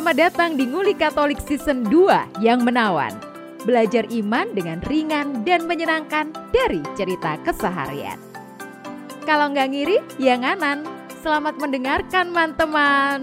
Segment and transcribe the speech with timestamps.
[0.00, 3.12] Selamat datang di Nguli Katolik Season 2 yang menawan.
[3.68, 8.16] Belajar iman dengan ringan dan menyenangkan dari cerita keseharian.
[9.28, 10.88] Kalau nggak ngiri, ya nganan.
[11.20, 13.20] Selamat mendengarkan, teman-teman.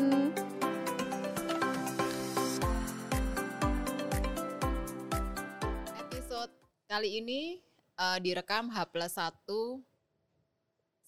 [5.98, 6.54] Episode
[6.86, 7.57] kali ini
[7.98, 9.34] uh, direkam H plus 1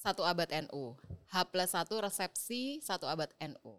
[0.01, 0.97] satu abad NU.
[1.29, 3.77] H plus 1 resepsi satu abad NU.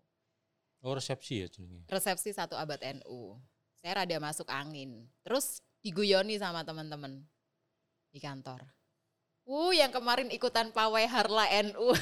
[0.80, 1.84] Oh resepsi ya jenenge.
[1.92, 3.36] Resepsi satu abad NU.
[3.80, 5.04] Saya rada masuk angin.
[5.20, 7.20] Terus diguyoni sama teman-teman
[8.12, 8.64] di kantor.
[9.44, 11.92] Uh, yang kemarin ikutan pawai Harla NU.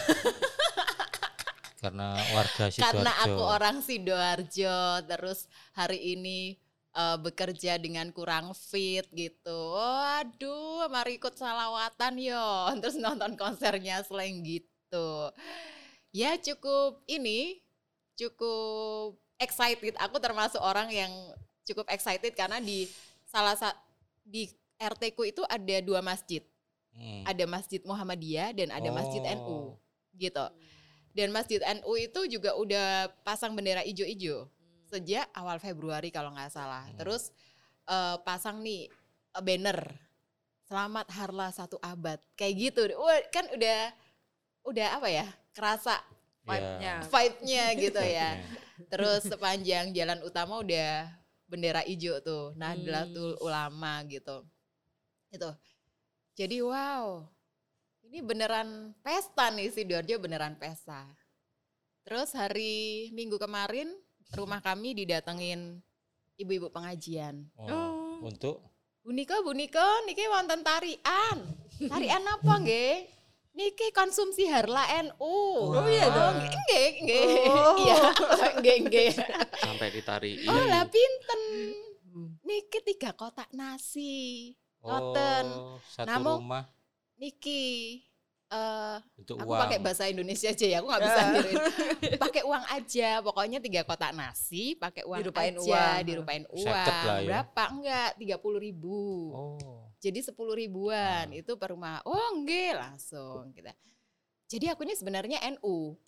[1.78, 2.82] Karena warga Sidoarjo.
[2.86, 4.78] Karena aku orang Sidoarjo.
[5.06, 6.54] Terus hari ini
[6.94, 9.74] uh, bekerja dengan kurang fit gitu.
[9.74, 12.46] Waduh, mari ikut salawatan yo.
[12.82, 15.30] Terus nonton konsernya selain gitu.
[16.10, 17.60] Ya cukup ini,
[18.18, 19.94] cukup excited.
[20.02, 21.12] Aku termasuk orang yang
[21.62, 22.90] cukup excited karena di
[23.22, 23.78] salah satu
[24.26, 26.42] di RT ku itu ada dua masjid.
[26.98, 27.22] Hmm.
[27.30, 29.78] Ada Masjid Muhammadiyah dan ada Masjid NU Oh.
[30.18, 30.46] gitu.
[31.14, 34.50] Dan Masjid NU itu juga udah pasang bendera ijo-ijo
[34.90, 36.90] sejak awal Februari kalau nggak salah.
[36.90, 36.98] Hmm.
[36.98, 37.30] Terus
[37.86, 38.90] eh, pasang nih
[39.38, 39.78] eh, banner
[40.68, 42.82] Selamat Harla satu abad kayak gitu.
[43.00, 43.88] Wah, kan udah
[44.68, 45.24] udah apa ya?
[45.56, 45.96] Kerasa
[46.56, 46.96] Ya.
[47.04, 48.30] vibe-nya gitu ya.
[48.40, 48.86] Vibe-nya.
[48.88, 51.10] Terus sepanjang jalan utama udah
[51.48, 54.46] bendera hijau tuh, Nahdlatul Ulama gitu.
[55.28, 55.50] Itu.
[56.38, 57.26] Jadi wow,
[58.06, 61.04] ini beneran pesta nih Sidoarjo beneran pesta.
[62.06, 63.90] Terus hari Minggu kemarin
[64.32, 65.82] rumah kami didatengin
[66.38, 67.44] ibu-ibu pengajian.
[67.58, 68.22] Oh.
[68.22, 68.62] Untuk
[69.02, 71.36] Bu Niko, Bu Niko, niki wonten tarian.
[71.80, 73.17] Tarian apa nggih?
[73.58, 75.18] Niki konsumsi harla NU.
[75.74, 76.38] Oh, iya dong.
[76.38, 77.26] Nggih, nggih.
[77.50, 77.74] Oh.
[77.74, 77.96] Iya,
[78.62, 79.10] nggih, nggih.
[79.58, 80.46] sampai ditariin.
[80.46, 81.40] Oh lah pinten.
[82.46, 84.54] Niki tiga kotak nasi.
[84.78, 85.44] Ngoten.
[85.50, 86.64] oh, satu Namun- rumah
[87.18, 87.98] Niki
[88.48, 89.60] eh untuk aku uang.
[89.60, 91.56] pakai bahasa Indonesia aja ya, aku nggak bisa niruin.
[92.16, 95.96] pakai uang aja, pokoknya tiga kotak nasi, pakai uang Dirupain aja, uang.
[96.06, 96.64] dirupain uang.
[96.64, 97.26] Lah ya.
[97.28, 97.62] Berapa?
[97.68, 98.96] Enggak, tiga puluh ribu.
[99.36, 99.77] Oh.
[99.98, 101.40] Jadi sepuluh ribuan Hmm.
[101.42, 101.98] itu per rumah.
[102.06, 103.74] Oh enggak langsung kita.
[104.46, 105.98] Jadi akunya sebenarnya NU.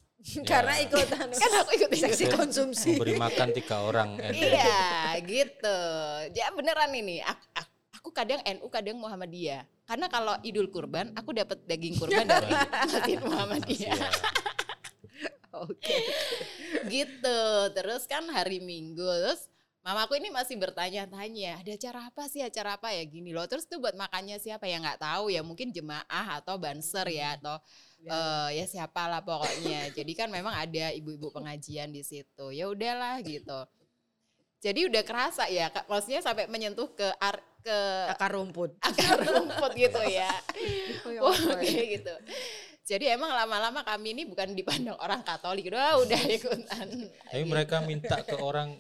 [0.47, 0.85] Karena Ya.
[0.87, 2.95] ikutan Kan aku ikut seksi konsumsi.
[2.95, 4.15] Memberi makan tiga orang.
[4.15, 4.37] NU.
[4.37, 5.79] Iya, gitu.
[6.31, 7.19] Ya beneran ini.
[7.21, 7.43] Aku,
[7.91, 9.67] aku kadang NU, kadang Muhammadiyah.
[9.83, 12.53] Karena kalau Idul Kurban, aku dapat daging kurban dari
[12.87, 13.97] Masjid Muhammadiyah.
[13.99, 14.09] Iya.
[15.67, 15.99] Oke.
[16.87, 17.41] gitu.
[17.75, 19.50] Terus kan hari Minggu, terus
[19.81, 23.49] mamaku ini masih bertanya-tanya, ada acara apa sih, acara apa ya gini loh.
[23.49, 27.57] Terus tuh buat makannya siapa ya nggak tahu ya, mungkin jemaah atau banser ya atau
[28.05, 29.93] eh, ya siapa lah pokoknya.
[29.97, 32.53] Jadi kan memang ada ibu-ibu pengajian di situ.
[32.53, 33.61] Ya udahlah gitu.
[34.61, 37.79] Jadi udah kerasa ya, maksudnya sampai menyentuh ke ar- ke
[38.13, 38.77] Akar rumput.
[38.85, 40.29] akar rumput gitu ya.
[41.21, 42.15] Oh, Wah, kayak gitu.
[42.85, 46.89] Jadi emang lama-lama kami ini bukan dipandang orang Katolik, udah udah ikutan.
[47.31, 48.77] Tapi mereka minta ke orang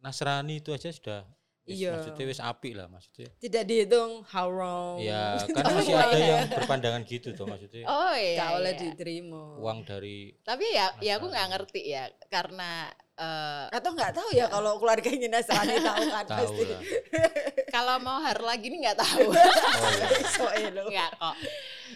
[0.00, 1.22] Nasrani itu aja sudah.
[1.70, 1.94] Iya.
[1.94, 3.30] Maksudnya wis apik lah maksudnya.
[3.38, 4.98] Tidak dihitung haram.
[4.98, 7.86] Ya kan masih ada yang berpandangan gitu tuh maksudnya.
[7.86, 8.42] Oh iya.
[8.42, 8.80] Gak oleh iya.
[8.80, 9.42] diterima.
[9.60, 14.50] Uang dari Tapi ya, ya aku nggak ngerti ya, karena eh, Atau nggak tahu ya
[14.50, 16.62] kalau keluarganya Nasrani tahu kan tahu pasti.
[16.66, 16.80] lah.
[17.76, 20.68] kalau mau har lagi nih nggak tahu, Oh, iya.
[20.74, 21.36] Nggak kok.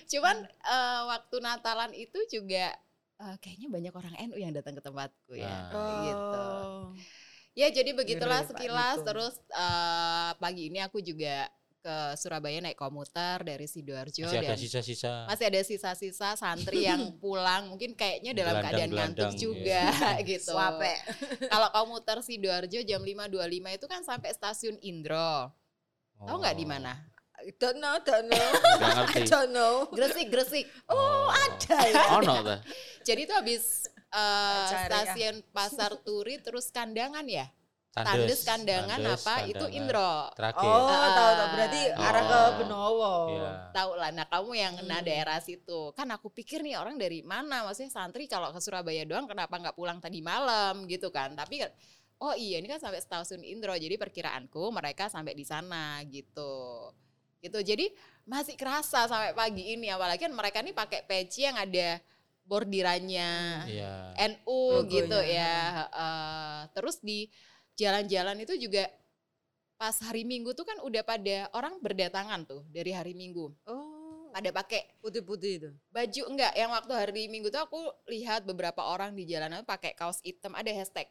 [0.06, 2.70] Cuman eh, waktu Natalan itu juga
[3.18, 6.02] eh, kayaknya banyak orang NU yang datang ke tempatku ya, Nah.
[6.06, 6.46] gitu.
[7.54, 7.56] Oh.
[7.56, 9.06] Ya jadi begitulah Pak sekilas Niko.
[9.06, 11.46] terus eh, pagi ini aku juga
[11.78, 15.12] ke Surabaya naik komuter dari Sidoarjo Masih ada sisa-sisa.
[15.28, 19.82] masih ada sisa-sisa santri yang pulang mungkin kayaknya dalam keadaan Gelandang-gelandang, ngantuk juga
[20.32, 20.50] gitu.
[20.50, 20.94] Suape.
[21.44, 25.52] Kalau komuter Sidoarjo jam 5.25 itu kan sampai stasiun Indro.
[26.18, 26.70] Tahu nggak di Oh.
[26.72, 26.94] mana?
[27.60, 28.48] Don't know, don't know.
[29.28, 29.84] Don't know.
[29.92, 30.64] Gresik, Gresik.
[30.88, 32.02] Oh, Ada ya.
[32.16, 32.56] Ono ta?
[33.04, 33.84] Jadi itu habis
[34.14, 34.86] eh, Cari ya.
[34.86, 37.50] stasiun Pasar Turi terus kandangan ya?
[37.94, 39.34] Tandes, Tandes kandangan Tandes, apa?
[39.46, 39.78] Itu kandangan.
[39.78, 40.12] Indro.
[40.34, 40.66] Terakhir.
[40.66, 41.14] Oh, Ah.
[41.14, 41.46] tahu tahu.
[41.54, 42.02] Berarti Oh.
[42.02, 43.14] arah ke Benowo.
[43.30, 43.50] Iya.
[43.70, 44.10] Tahu lah.
[44.10, 45.06] Nah kamu yang kena Hmm.
[45.06, 45.80] daerah situ.
[45.94, 47.62] Kan aku pikir nih orang dari mana?
[47.62, 51.38] Maksudnya santri kalau ke Surabaya doang kenapa nggak pulang tadi malam gitu kan?
[51.38, 51.70] Tapi kan,
[52.18, 53.78] oh iya ini kan sampai stasiun Indro.
[53.78, 56.90] Jadi perkiraanku mereka sampai di sana gitu.
[57.38, 57.62] Gitu.
[57.62, 57.94] Jadi
[58.26, 59.86] masih kerasa sampai pagi ini.
[59.86, 62.02] Apalagi kan mereka nih pakai peci yang ada
[62.44, 63.30] bordirannya.
[63.66, 63.92] Iya.
[64.36, 64.92] NU Logonya.
[64.92, 65.56] gitu ya.
[65.74, 66.56] heeh.
[66.72, 67.28] terus di
[67.74, 68.86] jalan-jalan itu juga
[69.74, 73.50] pas hari Minggu tuh kan udah pada orang berdatangan tuh dari hari Minggu.
[73.66, 75.70] Oh, Pada pakai putih-putih itu.
[75.90, 80.18] baju enggak yang waktu hari Minggu tuh aku lihat beberapa orang di jalanan pakai kaos
[80.22, 81.06] hitam ada hashtag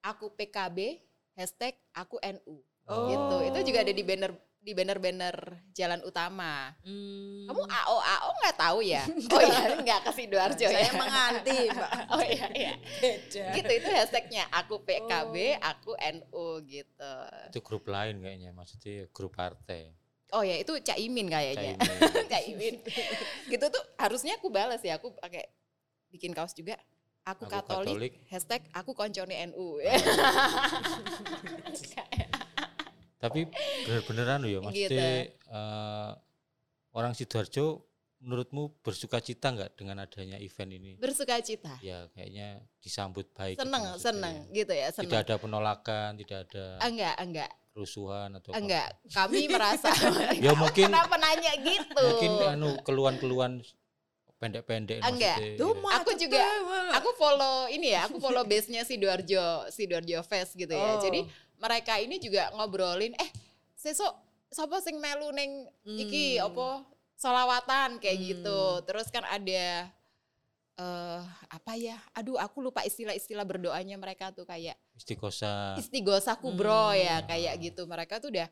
[0.00, 1.00] aku PKB
[1.34, 3.10] hashtag aku NU Oh.
[3.10, 4.30] gitu itu juga ada di banner
[4.66, 5.36] di banner-banner
[5.70, 7.46] jalan utama Hmm.
[7.46, 11.90] kamu AO AO nggak tahu ya oh iya nggak ke sidoarjo Saya ya menganti, Mbak.
[12.18, 13.44] oh iya iya Beda.
[13.54, 15.70] gitu itu hashtagnya aku PKB Oh.
[15.70, 17.14] aku NU gitu
[17.46, 19.94] Itu grup lain kayaknya, maksudnya grup partai.
[20.28, 22.26] oh ya itu Caimin kayaknya Caimin.
[22.34, 22.74] Caimin
[23.46, 25.46] gitu tuh harusnya aku balas ya aku pakai
[26.10, 26.74] bikin kaos juga
[27.22, 28.12] aku, Aku Katolik, Katolik.
[28.26, 29.78] hashtag aku koncone NU
[33.16, 33.48] Tapi
[33.82, 35.48] bener-beneran ya, maksudnya Gitu.
[35.48, 36.10] eh,
[36.92, 37.66] orang Sidoarjo
[38.18, 40.92] menurutmu bersuka cita nggak dengan adanya event ini?
[40.96, 43.54] bersuka cita Ya kayaknya disambut baik.
[43.54, 44.00] gitu seneng maksudnya.
[44.02, 48.58] seneng gitu ya Tidak seneng ada penolakan, tidak ada enggak enggak kerusuhan atau apa.
[48.58, 49.92] enggak kami merasa
[50.34, 53.60] Ya mungkin kenapa nanya gitu mungkin anu keluhan-keluhan
[54.34, 55.36] pendek-pendek Enggak.
[55.36, 55.56] maksudnya.
[55.56, 56.44] Duh, Aku juga-
[56.92, 61.00] aku follow ini ya aku follow base nya sidoarjo sidoarjo fest gitu ya Oh.
[61.00, 61.20] jadi
[61.58, 63.30] mereka ini juga ngobrolin eh
[63.74, 64.12] sesok
[64.48, 66.46] sopo sing melu neng iki Hmm.
[66.46, 66.68] opo
[67.14, 68.26] solawatan kayak Hmm.
[68.26, 69.88] gitu terus kan ada
[70.76, 75.72] eh apa ya aduh aku lupa istilah-istilah berdoanya mereka tuh kayak Istiqosa.
[75.76, 77.00] istighosa kubro Hmm.
[77.00, 78.48] ya kayak gitu mereka tuh udah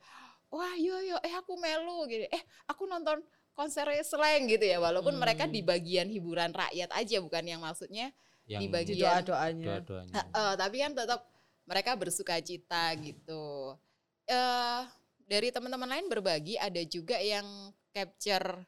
[0.48, 3.20] wah yo yo eh aku melu gitu eh aku nonton
[3.52, 5.52] konser slang gitu ya walaupun mereka Hmm.
[5.52, 8.08] di bagian hiburan rakyat aja bukan yang maksudnya
[8.46, 9.66] yang di bagian- doa-doanya.
[9.80, 10.12] doa-doanya.
[10.26, 11.20] Eh, tapi kan tetap
[11.64, 13.76] mereka bersuka cita gitu.
[14.24, 14.80] eh
[15.24, 17.44] dari teman-teman lain berbagi ada juga yang
[17.92, 18.64] capture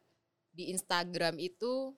[0.49, 1.93] di Instagram itu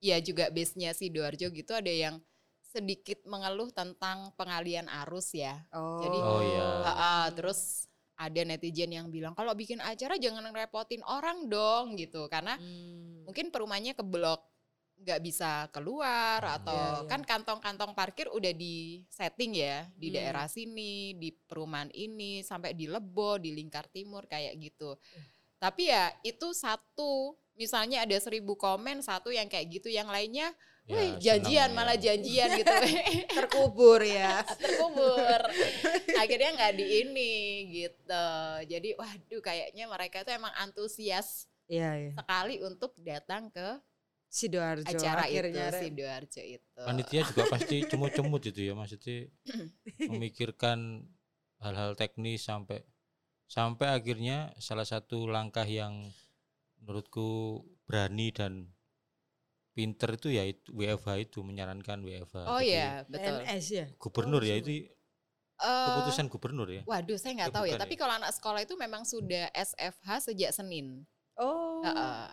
[0.00, 2.20] ya juga base-nya Sidoarjo gitu ada yang
[2.60, 5.60] sedikit mengeluh tentang pengalian arus ya.
[5.72, 6.00] Oh.
[6.00, 6.68] Jadi- Oh, iya.
[6.84, 12.28] Ha, ah, terus ada netizen yang bilang kalau bikin acara jangan ngerepotin orang dong gitu
[12.28, 13.28] karena Hmm.
[13.28, 14.40] mungkin perumahannya ke blok
[14.96, 17.08] nggak bisa keluar atau Iya, iya.
[17.08, 20.16] kan kantong-kantong parkir udah di setting ya di Hmm.
[20.16, 24.96] daerah sini di perumahan ini sampai di Lebo di Lingkar Timur kayak gitu
[25.56, 30.52] tapi ya itu satu misalnya ada seribu komen satu yang kayak gitu yang lainnya
[30.86, 31.74] Ya, wih janjian ya.
[31.74, 32.70] malah janjian gitu
[33.34, 34.46] terkubur ya.
[34.62, 35.40] terkubur
[36.14, 37.34] akhirnya nggak di ini
[37.74, 38.28] gitu
[38.64, 42.10] jadi waduh kayaknya mereka itu emang antusias Iya, iya.
[42.14, 43.82] sekali untuk datang ke
[44.36, 45.72] Sidoarjo acara akhirnya.
[45.72, 49.32] itu sidoarjo itu Panitia juga pasti cemut-cemut itu ya maksudnya
[50.12, 51.08] memikirkan
[51.58, 52.84] hal-hal teknis sampai
[53.48, 56.12] sampai akhirnya salah satu langkah yang
[56.76, 58.68] menurutku berani dan
[59.72, 62.36] pinter itu ya itu WFH itu menyarankan WFH.
[62.44, 63.86] oh Jadi ya betul PNS ya.
[63.96, 64.72] Gubernur ya Oh, itu
[65.56, 66.84] Eh, keputusan gubernur ya.
[66.84, 68.00] waduh saya nggak tahu ya bukan tapi ya?
[68.04, 71.80] kalau anak sekolah itu memang sudah SFH sejak Senin Oh.
[71.80, 72.28] Heeh.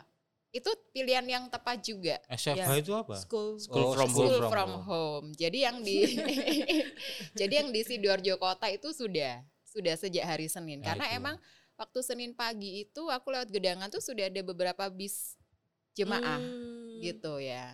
[0.54, 2.78] Itu pilihan yang tepat juga SFH Ya.
[2.78, 3.18] itu apa?
[3.18, 3.58] School.
[3.58, 4.48] School Oh, from school home.
[4.48, 5.28] from home.
[5.34, 6.14] Jadi yang di
[7.40, 11.18] jadi yang di sidoarjo kota itu sudah sudah sejak hari Senin Ya, karena itu.
[11.18, 11.36] emang
[11.74, 15.36] waktu Senin pagi itu aku lewat gedangan tuh sudah ada beberapa bis
[15.92, 17.02] jemaah Hmm.
[17.02, 17.74] gitu ya.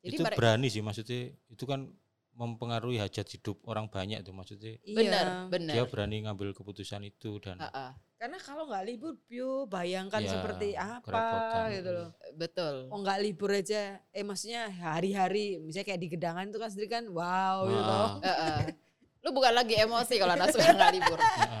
[0.00, 1.90] Jadi itu berani sih maksudnya itu kan
[2.32, 5.50] mempengaruhi hajat hidup orang banyak tuh maksudnya benar Iya.
[5.50, 5.74] benar.
[5.74, 10.76] dia berani ngambil keputusan itu dan Heeh, Karena kalau nggak libur, Pio, bayangkan Ya, seperti
[10.76, 11.64] apa kerepotan.
[11.72, 12.08] gitu loh.
[12.36, 12.74] betul.
[12.92, 17.04] Oh nggak libur aja, eh maksudnya hari-hari, misalnya kayak di gedangan itu kan sendiri kan,
[17.08, 17.80] wow gitu.
[17.80, 18.58] Nah, Heeh.
[19.24, 21.16] Lu bukan lagi emosi kalau anak suka nggak libur.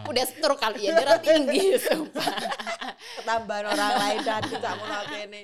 [0.06, 2.28] Udah stroke kali ya, darah tinggi sumpah.
[3.16, 5.42] Ketambahan orang lain dan tidak mau ini.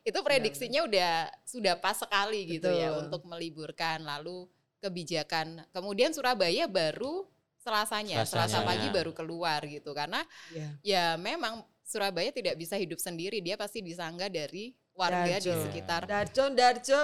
[0.00, 1.12] itu prediksinya udah
[1.44, 3.00] sudah pas sekali gitu ya Betul.
[3.04, 4.48] untuk meliburkan lalu
[4.80, 7.28] kebijakan kemudian Surabaya baru
[7.70, 10.68] Selasanya, Selasa pagi baru keluar gitu karena Ya.
[10.82, 15.54] ya memang Surabaya tidak bisa hidup sendiri dia pasti disanggah dari warga di Darjo.
[15.70, 16.98] sekitar Darjo, Darjo.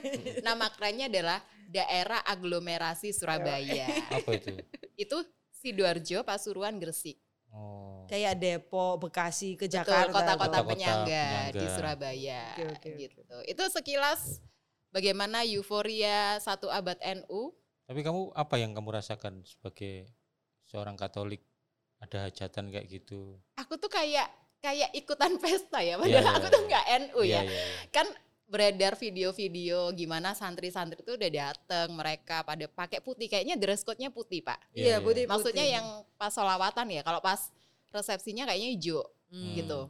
[0.46, 4.56] nama kerennya adalah daerah aglomerasi Surabaya apa itu
[4.96, 5.16] itu
[5.52, 7.20] Sidoarjo, Pasuruan, Gresik
[7.52, 10.14] oh kayak Depok, Bekasi, ke Betul, Jakarta.
[10.14, 11.74] kota-kota Kota-kota penyangga, di penyangga.
[11.74, 13.20] Surabaya Oke, oke, gitu.
[13.50, 14.38] Itu sekilas
[14.94, 17.50] bagaimana euforia satu abad NU.
[17.86, 20.10] Tapi kamu apa yang kamu rasakan sebagai
[20.64, 21.42] seorang Katolik
[21.96, 24.26] ada hajatan kayak gitu Aku tuh kayak
[24.58, 26.66] kayak ikutan pesta ya, Iya, padahal iya, aku tuh iya.
[26.66, 27.24] nggak NU ya.
[27.24, 27.62] Iya, iya.
[27.88, 28.06] Kan
[28.46, 34.38] beredar video-video gimana santri-santri tuh udah dateng mereka pada pakai putih kayaknya dress code-nya putih
[34.40, 35.26] pak Iya, putih.
[35.26, 35.74] maksudnya putih.
[35.74, 37.50] yang pas solawatan ya kalau pas
[37.90, 39.58] resepsinya kayaknya hijau Hmm.
[39.58, 39.80] gitu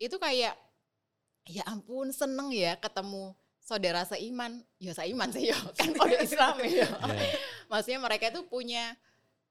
[0.00, 0.56] itu kayak
[1.44, 3.36] ya ampun seneng ya ketemu
[3.70, 6.88] saudara seiman ya seiman sih ya kan kode Islam ya Iya.
[7.70, 8.98] maksudnya mereka itu punya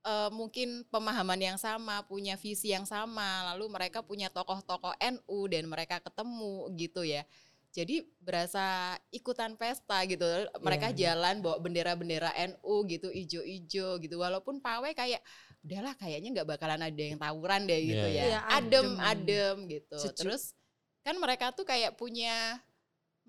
[0.03, 5.63] eh, mungkin pemahaman yang sama punya visi yang sama lalu mereka punya tokoh-tokoh NU dan
[5.65, 7.23] mereka ketemu gitu ya
[7.69, 10.25] jadi berasa ikutan pesta gitu.
[10.57, 11.13] Mereka Iya.
[11.13, 14.17] jalan bawa bendera-bendera NU gitu, ijo-ijo gitu.
[14.17, 15.21] Walaupun pawai kayak
[15.61, 18.23] udahlah kayaknya nggak bakalan ada yang tawuran deh gitu Iya, ya.
[18.25, 18.39] iya.
[18.57, 19.05] Adem, Adem.
[19.05, 19.97] adem gitu.
[20.01, 20.17] Sejuk.
[20.17, 20.57] Terus
[21.05, 22.57] kan mereka tuh kayak punya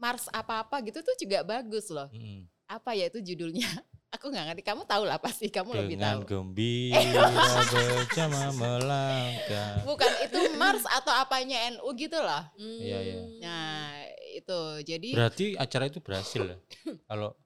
[0.01, 2.09] mars apa-apa gitu tuh juga bagus loh.
[2.11, 2.49] Mm.
[2.67, 3.69] Apa ya itu judulnya?
[4.19, 4.63] Aku nggak ngerti.
[4.67, 5.47] Kamu tahu lah pasti.
[5.53, 6.27] Kamu lebih Dengan tahu.
[6.27, 7.31] gembira
[7.71, 9.87] bersama melangkah.
[9.87, 12.43] Bukan itu mars atau apanya NU gitu loh.
[12.59, 13.17] Iya, iya.
[13.23, 13.39] Hmm.
[13.39, 13.87] Nah
[14.35, 16.59] itu jadi Berarti acara itu berhasil ya?
[17.11, 17.39] Kalau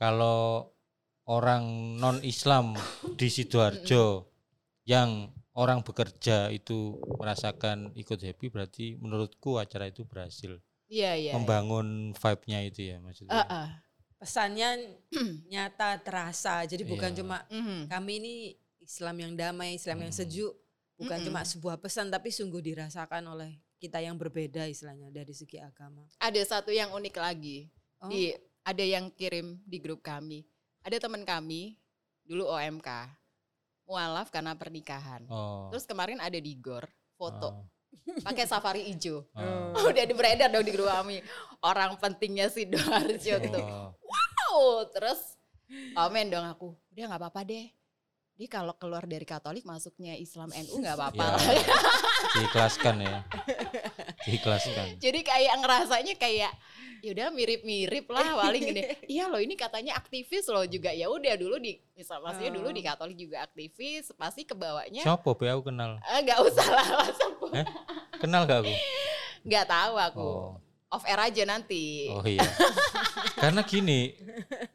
[0.00, 0.72] kalau
[1.28, 2.74] orang non Islam
[3.14, 4.26] di sidoarjo
[4.88, 10.56] yang orang bekerja itu merasakan ikut happy berarti menurutku acara itu berhasil
[10.90, 11.32] iya iya.
[11.32, 13.32] membangun vibe-nya itu ya maksudnya.
[13.32, 13.68] Ah, ah.
[14.18, 14.98] Pesannya
[15.52, 16.66] nyata terasa.
[16.66, 17.18] Jadi bukan Iya.
[17.22, 17.88] cuma Mhm.
[17.88, 18.34] kami ini
[18.82, 20.20] Islam yang damai, Islam yang Hmm.
[20.20, 20.52] sejuk.
[21.00, 21.32] Bukan Mm-mm.
[21.32, 26.04] cuma sebuah pesan tapi sungguh dirasakan oleh kita yang berbeda istilahnya dari segi agama.
[26.20, 27.72] Ada satu yang unik lagi.
[28.04, 28.12] Oh.
[28.12, 30.44] Di ada yang kirim di grup kami.
[30.84, 31.80] Ada teman kami
[32.20, 33.08] dulu OMK.
[33.88, 35.24] Mualaf karena pernikahan.
[35.32, 35.72] Oh.
[35.72, 36.84] Terus kemarin ada di GOR
[37.16, 37.64] foto oh,
[38.20, 39.22] pakai safari hijau.
[39.76, 41.20] oh, Udah beredar dong di grup kami.
[41.60, 43.58] Orang pentingnya si Doarjo gitu.
[43.58, 43.92] oh.
[44.50, 45.38] Wow, terus
[45.94, 46.74] komen dong aku.
[46.90, 47.70] Udah nggak apa-apa deh.
[48.34, 51.28] Dia kalau keluar dari Katolik masuknya Islam NU nggak apa-apa Ya.
[51.28, 51.40] lah.
[52.32, 53.18] Diikhlaskan ya.
[54.24, 54.86] Diikhlaskan.
[55.04, 56.52] Jadi kayak ngerasanya kayak
[57.00, 58.82] ya udah mirip-mirip lah paling gini.
[59.14, 60.92] Iya loh ini katanya aktivis loh juga.
[60.92, 62.86] Ya udah dulu di misal maksudnya dulu di Oh.
[62.86, 66.00] Katolik juga aktivis, pasti kebawanya Siapa be aku kenal?
[66.00, 67.34] eh, nggak usah lah langsung.
[67.52, 67.66] Eh?
[68.18, 68.74] Kenal gak aku?
[69.44, 70.20] Nggak tahu aku.
[70.20, 70.52] Oh.
[70.90, 72.10] Off air aja nanti.
[72.10, 72.42] Oh iya.
[73.38, 74.10] Karena gini,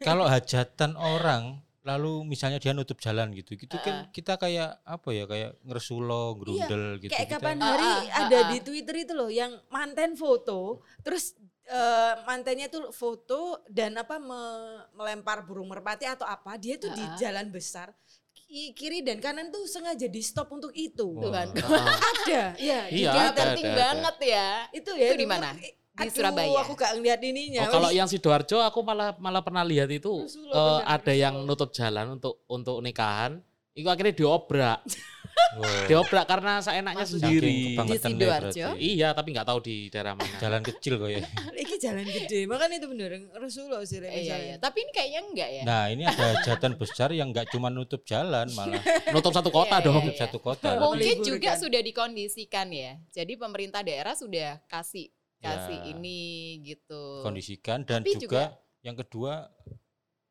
[0.00, 5.22] kalau hajatan orang lalu misalnya dia nutup jalan gitu, gitu kan kita kayak apa ya
[5.22, 7.14] kayak ngeresulo, gerundel gitu.
[7.14, 11.38] Kayak kita- kapan hari ah, ada ah, di Twitter itu loh yang manten foto, terus
[11.66, 17.00] eh, mantennya tuh foto dan apa me- melempar burung merpati atau apa, dia tuh di
[17.00, 17.16] Ah, ah.
[17.16, 17.90] jalan besar
[18.32, 21.02] ki- kiri dan kanan tuh sengaja di stop untuk itu.
[21.02, 21.22] Wah.
[21.22, 21.46] Tuhan.
[22.14, 22.80] Ada, ya.
[22.86, 23.82] di Iya, Dia ada, penting ada, ada.
[23.82, 24.48] banget ya.
[24.70, 25.06] Itu ya.
[25.10, 25.48] Itu di mana?
[25.96, 26.60] Di Surabaya?
[26.60, 27.62] Aku gak ngeliat ininya.
[27.66, 31.34] Oh, kalau yang sidoarjo aku malah malah pernah lihat itu Rasulullah, eh, benar, ada yang
[31.42, 33.40] nutup jalan untuk untuk nikahan.
[33.72, 34.84] Itu akhirnya diobrak,
[35.56, 35.88] Wow.
[35.88, 37.04] diobrak karena seenaknya?
[37.08, 37.56] Saking sendiri.
[37.72, 38.66] Di ya Sidoarjo?
[38.76, 40.36] Iya, tapi nggak tahu di daerah mana.
[40.36, 41.24] Jalan kecil kok ya.
[41.62, 44.56] ini jalan gede, makanya itu bener Rasulullah sih Rek, Iya, iya.
[44.60, 45.62] Tapi ini kayaknya enggak ya.
[45.64, 48.80] Nah ini ada hajatan besar yang nggak cuma nutup jalan malah
[49.16, 49.96] Nutup satu kota Iya, iya, dong.
[50.04, 50.68] nutup satu kota.
[50.92, 53.00] Mungkin juga sudah dikondisikan ya.
[53.08, 55.92] Jadi pemerintah daerah sudah kasih kasih Ya.
[55.92, 56.20] ini
[56.64, 57.24] gitu.
[57.24, 59.48] Kondisikan dan Tapi juga, yang kedua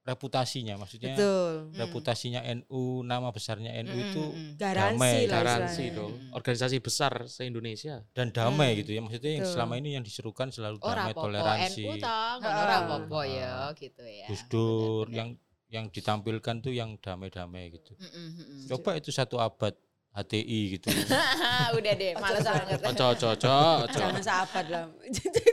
[0.05, 1.51] reputasinya maksudnya Betul.
[1.65, 1.81] Mm.
[1.81, 4.51] reputasinya NU nama besarnya NU Mm, itu mm, mm.
[4.55, 6.13] Garansi Damai, lah Garansi dong.
[6.13, 6.29] Mm.
[6.31, 7.95] Organisasi besar se-Indonesia.
[8.13, 8.79] dan damai Hmm.
[8.79, 13.23] gitu ya maksudnya yang selama ini yang diserukan selalu Oh, damai toleransi NU tang, Ah.
[13.25, 14.27] ya gitu ya.
[14.29, 15.33] Gus Dur yang
[15.67, 18.61] yang ditampilkan tuh yang damai-damai gitu Mm, mm, mm, mm.
[18.69, 19.73] coba itu satu abad
[20.15, 20.87] HTI gitu
[21.75, 22.79] Udah deh, males banget.
[22.87, 23.51] Ojo, ojo, ojo,
[23.83, 23.99] ojo.
[23.99, 24.85] Jangan sahabat lah.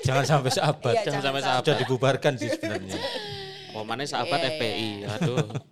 [0.07, 3.01] jangan sampai seabad Iya, Jangan sampai sudah dibubarkan sih sebenarnya
[3.73, 4.89] Momennya sahabat Iya, FPI.
[5.01, 5.07] iya.
[5.17, 5.49] Aduh.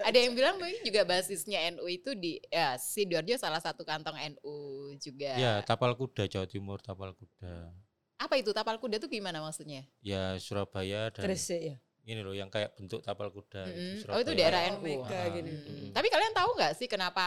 [0.00, 4.56] Ada yang bilang mungkin juga basisnya NU itu di ya Sidoarjo salah satu kantong NU
[4.96, 5.34] juga.
[5.34, 7.70] ya tapal kuda Jawa Timur tapal kuda
[8.16, 9.86] Apa itu tapal kuda tuh gimana maksudnya?
[10.00, 11.76] ya Surabaya dan Gresik ya.
[12.02, 13.78] ini loh yang kayak bentuk tapal kuda Mm-mm.
[13.96, 14.34] itu Oh, itu Surabaya.
[14.34, 14.82] daerah Oh, NU.
[14.82, 15.26] Mega Ah.
[15.30, 15.50] gini.
[15.52, 15.90] Hmm.
[15.92, 17.26] Tapi kalian tahu nggak sih kenapa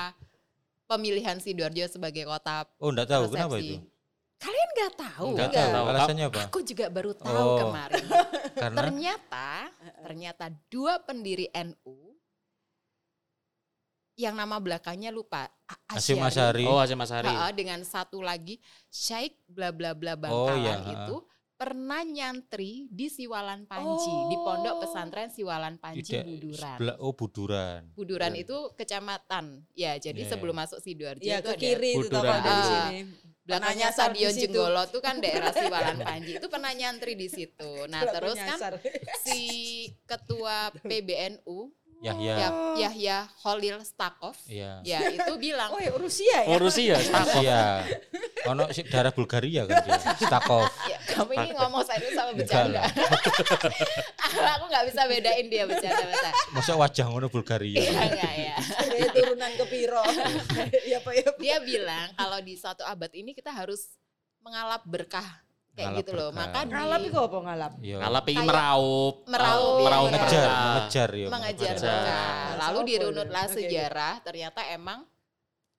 [0.85, 3.67] pemilihan Sidoarjo sebagai kota oh enggak tahu kenapa persepsi?
[3.69, 3.77] itu
[4.37, 5.27] Kalian nggak tahu?
[5.33, 5.67] Nggak Nggak.
[5.71, 5.85] tahu.
[5.87, 7.57] alasannya apa Aku juga baru tahu Oh.
[7.63, 8.03] kemarin.
[8.57, 9.47] karena Ternyata,
[10.01, 12.17] ternyata dua pendiri NU
[14.17, 15.45] yang nama belakangnya lupa.
[15.87, 16.17] Asyari.
[16.19, 17.29] Asyari Oh, Aceh Mas Hari.
[17.29, 18.57] Ha-ha, dengan satu lagi
[18.89, 20.89] Syekh bla bla bla Oh, Bangkalan iya, ha.
[21.05, 21.15] itu
[21.53, 24.81] pernah nyantri di Siwalan Panji di pondok Oh.
[24.81, 26.77] pesantren Siwalan Panji tidak Buduran.
[26.77, 28.41] sebelah oh Buduran Buduran Iya.
[28.41, 29.45] itu kecamatan.
[29.73, 32.99] Ya, jadi Iya, sebelum masuk Sidoarjo Iya itu ke ada kiri itu Buduran sini.
[33.47, 33.89] Belakangnya
[34.35, 34.51] situ.
[34.51, 36.35] Jenggolo tuh kan daerah Siwalan Panji.
[36.35, 37.87] Itu pernah nyantri di situ.
[37.87, 38.59] Nah, terus kan
[39.23, 39.41] si
[40.03, 46.49] ketua PBNU Yahya ya, Yahya Holil Stakov iya ya itu bilang Oh, ya, Rusia ya.
[46.49, 46.95] Oh, Rusia.
[46.97, 47.43] Stakov.
[47.45, 47.85] Iya.
[48.49, 49.99] Ono si darah Bulgaria kan dia.
[50.17, 50.65] Stakov.
[50.89, 52.81] ya, kamu ini ngomong serius sama bercanda.
[54.57, 56.31] aku nggak bisa bedain dia bercanda bercanda.
[56.55, 57.77] Masa wajah ngono Bulgaria.
[57.77, 58.57] Iya enggak ya.
[58.89, 60.03] Kayak turunan ke piro.
[60.89, 61.29] Ya apa ya.
[61.37, 63.93] Dia bilang kalau di satu abad ini kita harus
[64.41, 65.45] mengalap berkah
[65.77, 66.29] kayak Ngalap gitu loh.
[66.33, 67.71] Maka di Ngalap iku apa ngalap?
[67.77, 67.97] Iya.
[68.01, 69.15] Ngalap iki meraup.
[69.29, 70.49] meraup, Oh, meraup berkah.
[70.49, 71.27] mengejar ya.
[71.29, 72.25] mengejar berkah.
[72.57, 73.45] Lalu dirunutlah?
[73.45, 73.53] Oke.
[73.55, 75.05] sejarah ternyata emang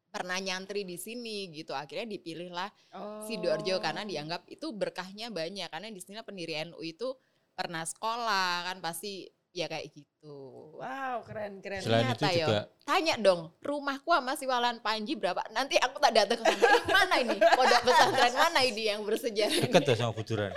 [0.08, 3.20] pernah nyantri di sini gitu akhirnya dipilihlah Oh.
[3.22, 7.12] Sidoarjo karena dianggap itu berkahnya banyak karena di sini pendiri NU itu
[7.52, 10.36] pernah sekolah kan pasti ya kayak gitu.
[10.78, 11.80] Wow, keren keren.
[11.82, 12.46] Selain itu Ternyata yo.
[12.46, 15.44] juga Tanya dong, rumahku sama Siwalan Panji berapa?
[15.52, 16.80] Nanti aku tak datang ke sana.
[16.88, 17.36] Mana ini?
[17.36, 19.68] Pondok pesantren mana ini yang bersejarah?
[19.68, 20.52] dekat tuh sama Buduran.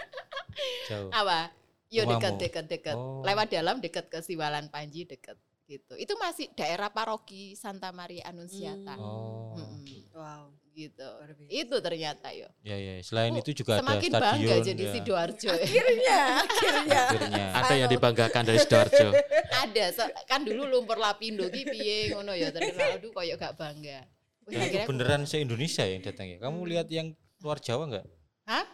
[0.88, 1.12] Jauh.
[1.12, 1.51] Apa?
[1.91, 2.95] Yo dekat dekat dekat.
[2.95, 3.19] Oh.
[3.19, 5.36] Lewat dalam dekat ke Siwalan Panji dekat
[5.67, 5.95] gitu.
[6.00, 8.95] Itu masih daerah paroki Santa Maria Annunziata.
[8.95, 9.03] Hmm.
[9.03, 9.55] Oh.
[9.60, 10.60] Mm-mm, Wow.
[10.71, 11.07] Gitu.
[11.51, 12.47] Itu ternyata yo.
[12.63, 15.49] Ya ya, selain Aku itu juga ada Semakin stadion bangga jadi ya, Sidoarjo.
[15.51, 15.59] ya.
[15.61, 17.01] Akhirnya, akhirnya.
[17.07, 17.45] akhirnya.
[17.55, 19.07] Ada yang dibanggakan dari Sidoarjo.
[19.51, 24.07] Ada so- kan dulu lumpur lapindo ki piye ngono ya terus aduh koyo gak bangga.
[24.49, 26.37] Wih, Dan itu beneran se-Indonesia yang datang ya.
[26.41, 27.13] Kamu lihat yang
[27.45, 28.05] luar Jawa enggak?
[28.49, 28.65] Hah?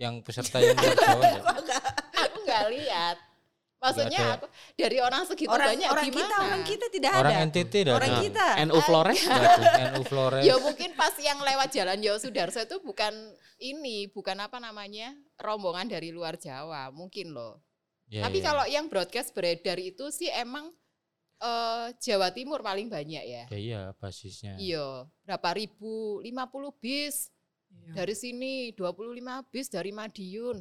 [0.00, 1.82] Yang peserta yang luar Jawa enggak?
[2.10, 3.16] aku nggak lihat.
[3.80, 4.34] Maksudnya ada.
[4.36, 4.46] aku
[4.76, 6.20] dari orang segitu Orang banyak orang gimana?
[6.20, 7.46] kita, orang kita tidak Orang ada.
[7.48, 8.20] NTT dah Orang ada.
[8.20, 8.46] kita.
[8.68, 10.44] NU Flores Enggak tuh, NU Flores.
[10.44, 13.12] Ya mungkin pas yang lewat jalan Yo Sudarso itu bukan
[13.56, 17.64] ini, bukan apa namanya rombongan dari luar Jawa, mungkin loh.
[18.06, 18.44] Ya, Tapi ya.
[18.44, 20.68] kalau yang broadcast beredar itu sih emang
[21.38, 23.44] eh, Jawa Timur paling banyak ya.
[23.48, 24.60] ya iya basisnya.
[24.60, 26.20] Iya, berapa ribu?
[26.20, 26.28] 50
[26.76, 27.32] bis
[27.70, 28.02] Iya.
[28.02, 30.58] dari sini, 25 bis dari Madiun.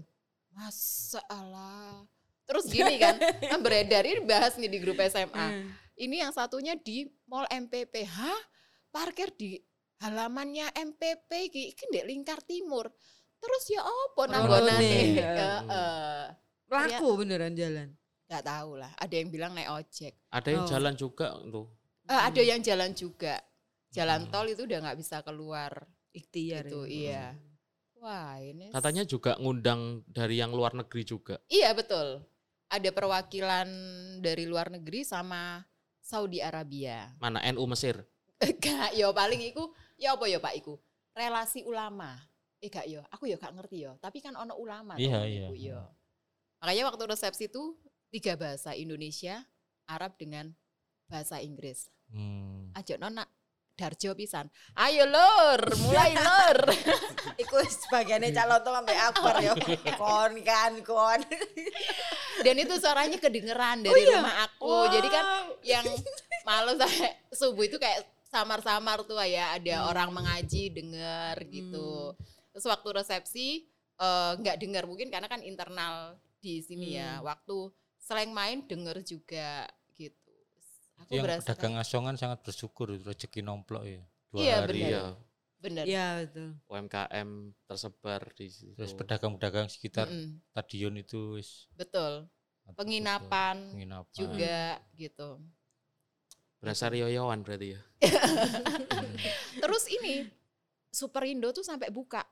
[0.54, 2.06] Masa Allah.
[2.50, 3.14] Terus gini kan,
[3.52, 5.30] kan beredar ini bahas nih di grup SMA.
[5.30, 5.70] Hmm.
[5.94, 7.94] Ini yang satunya di Mall MPP.
[8.04, 8.42] Hah?
[8.90, 9.54] Parkir di
[10.02, 12.90] halamannya MPP iki iki ndek Lingkar Timur.
[13.38, 14.82] Terus ya apa Rono nanggonane?
[14.82, 15.06] nih.
[15.22, 16.22] Heeh.
[16.68, 17.94] Laku beneran jalan.
[18.26, 20.14] Gak tahu lah, ada yang bilang naik ojek.
[20.30, 20.70] ada yang Oh.
[20.70, 21.66] jalan juga tuh.
[22.06, 23.38] Eh, ada yang jalan juga.
[23.90, 24.30] Jalan Hmm.
[24.30, 25.86] tol itu udah nggak bisa keluar.
[26.10, 26.90] Ikhtiar Gitu, ya.
[26.90, 27.26] iya.
[27.98, 31.38] Wah, ini Katanya juga ngundang dari yang luar negeri juga.
[31.46, 32.22] Iya, betul.
[32.70, 33.68] Ada perwakilan
[34.22, 35.66] dari luar negeri sama
[36.06, 37.10] Saudi Arabia.
[37.18, 37.98] Mana NU Mesir.
[38.40, 40.78] Gak, yo paling iku, ya apa ya Pak iku?
[41.18, 42.16] Relasi ulama.
[42.62, 43.98] Eh gak yo, aku yo gak ngerti yo.
[43.98, 44.96] Tapi kan ono ulama.
[45.02, 45.50] Iya, iya.
[45.50, 45.82] iku, yo.
[46.62, 47.74] Makanya waktu resepsi itu
[48.14, 49.42] tiga bahasa Indonesia,
[49.90, 50.54] Arab dengan
[51.10, 51.90] bahasa Inggris.
[52.14, 52.70] Hmm.
[52.78, 53.26] Ajo nona
[53.80, 54.52] Darjo pisan.
[54.76, 56.68] Ayo lur, mulai lur.
[57.42, 59.56] Iku sebagiannya calon tuh sampai akbar ya.
[60.02, 61.24] Kon kan kon.
[62.40, 64.18] Dan itu suaranya kedengeran Oh dari iya?
[64.18, 64.74] rumah aku.
[64.92, 65.26] Jadi kan
[65.62, 65.86] yang
[66.44, 69.90] malam sampai subuh itu kayak samar-samar tuh ya ada Hmm.
[69.90, 72.14] orang mengaji denger gitu.
[72.52, 73.48] Terus waktu resepsi
[74.00, 77.20] eh, nggak dengar mungkin karena kan internal di sini ya.
[77.20, 77.28] Hmm.
[77.28, 77.58] Waktu
[78.00, 80.32] selain main denger juga gitu.
[81.04, 84.04] Aku Yang berasa pedagang asongan sangat bersyukur rezeki nomplok ya.
[84.30, 84.82] Dua Iya, hari.
[84.88, 85.04] Iya,
[85.60, 85.84] bener.
[85.84, 86.50] Iya betul.
[86.66, 87.30] UMKM
[87.66, 88.74] tersebar di situ.
[88.74, 90.08] Terus pedagang-pedagang sekitar
[90.50, 92.28] stadion itu wis betul.
[92.70, 94.60] Penginapan penginapan juga
[94.94, 95.42] gitu.
[96.60, 97.82] Berasa riyoyoan berarti ya.
[99.60, 100.28] Terus ini
[100.90, 102.26] Superindo tuh sampai buka.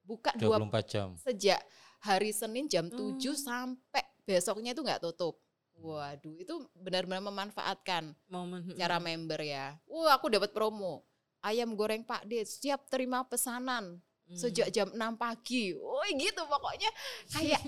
[0.00, 1.08] Buka dua 24 jam.
[1.14, 1.60] sejak
[2.00, 3.36] hari Senin jam 7 Hmm.
[3.36, 5.38] sampai besoknya itu nggak tutup.
[5.76, 8.74] Waduh, itu benar-benar memanfaatkan Momen.
[8.74, 9.78] cara member ya.
[9.86, 11.06] Wah, aku dapat promo.
[11.40, 14.00] Ayam goreng Pak D siap terima pesanan
[14.30, 14.38] Hmm.
[14.38, 15.74] sejak jam 6 pagi.
[15.74, 16.86] Woi, gitu pokoknya
[17.34, 17.58] kayak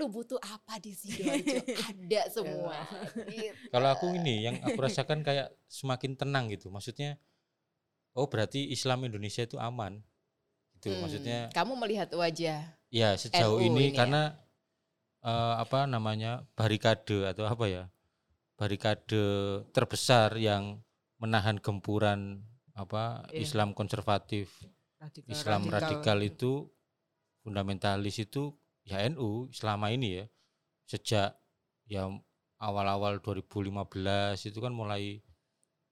[0.00, 1.60] lu butuh apa di Sidoarjo?
[1.92, 2.88] Ada semua.
[3.28, 3.68] Gitu.
[3.68, 6.72] Kalau aku ini yang aku rasakan kayak semakin tenang gitu.
[6.72, 7.20] Maksudnya
[8.16, 10.00] oh berarti Islam Indonesia itu aman.
[10.80, 13.96] Gitu Hmm, maksudnya kamu melihat wajah ya sejauh NU ini, ini ya?
[14.00, 14.22] karena
[15.20, 17.92] eh, apa namanya barikade atau apa ya?
[18.56, 19.20] Barikade
[19.76, 20.80] terbesar yang
[21.20, 22.40] menahan gempuran
[22.76, 23.40] apa Iya.
[23.42, 24.52] Islam konservatif,
[25.00, 26.18] Radikal, Islam radikal.
[26.20, 26.68] itu
[27.40, 28.52] fundamentalis itu
[28.84, 30.24] ya NU selama ini ya
[30.86, 31.34] sejak
[31.88, 32.06] ya
[32.60, 35.24] awal-awal 2015 itu kan mulai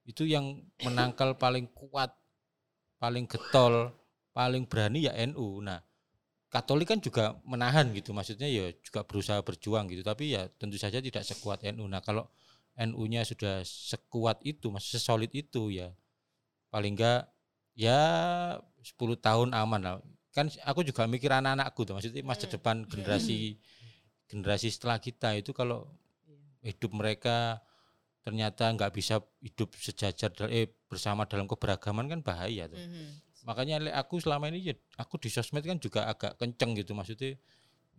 [0.05, 2.13] itu yang menangkal paling kuat
[3.01, 3.91] paling getol
[4.37, 5.81] paling berani ya NU nah
[6.55, 11.03] Katolik kan juga menahan gitu maksudnya ya juga berusaha berjuang gitu tapi ya tentu saja
[11.03, 12.31] tidak sekuat NU nah kalau
[12.79, 15.91] NU-nya sudah sekuat itu masih sesolid itu ya
[16.75, 17.31] paling enggak
[17.79, 18.01] ya
[18.83, 19.95] 10 tahun aman lah
[20.35, 22.55] kan aku juga mikir anak-anakku tuh maksudnya masa Hmm.
[22.59, 23.63] depan generasi
[24.27, 25.87] generasi setelah kita itu kalau
[26.67, 27.63] hidup mereka
[28.27, 32.81] ternyata nggak bisa hidup sejajar eh bersama dalam keberagaman kan bahaya tuh.
[32.81, 33.07] Mhm.
[33.45, 37.37] Makanya aku selama ini ya aku di sosmed kan juga agak kenceng gitu maksudnya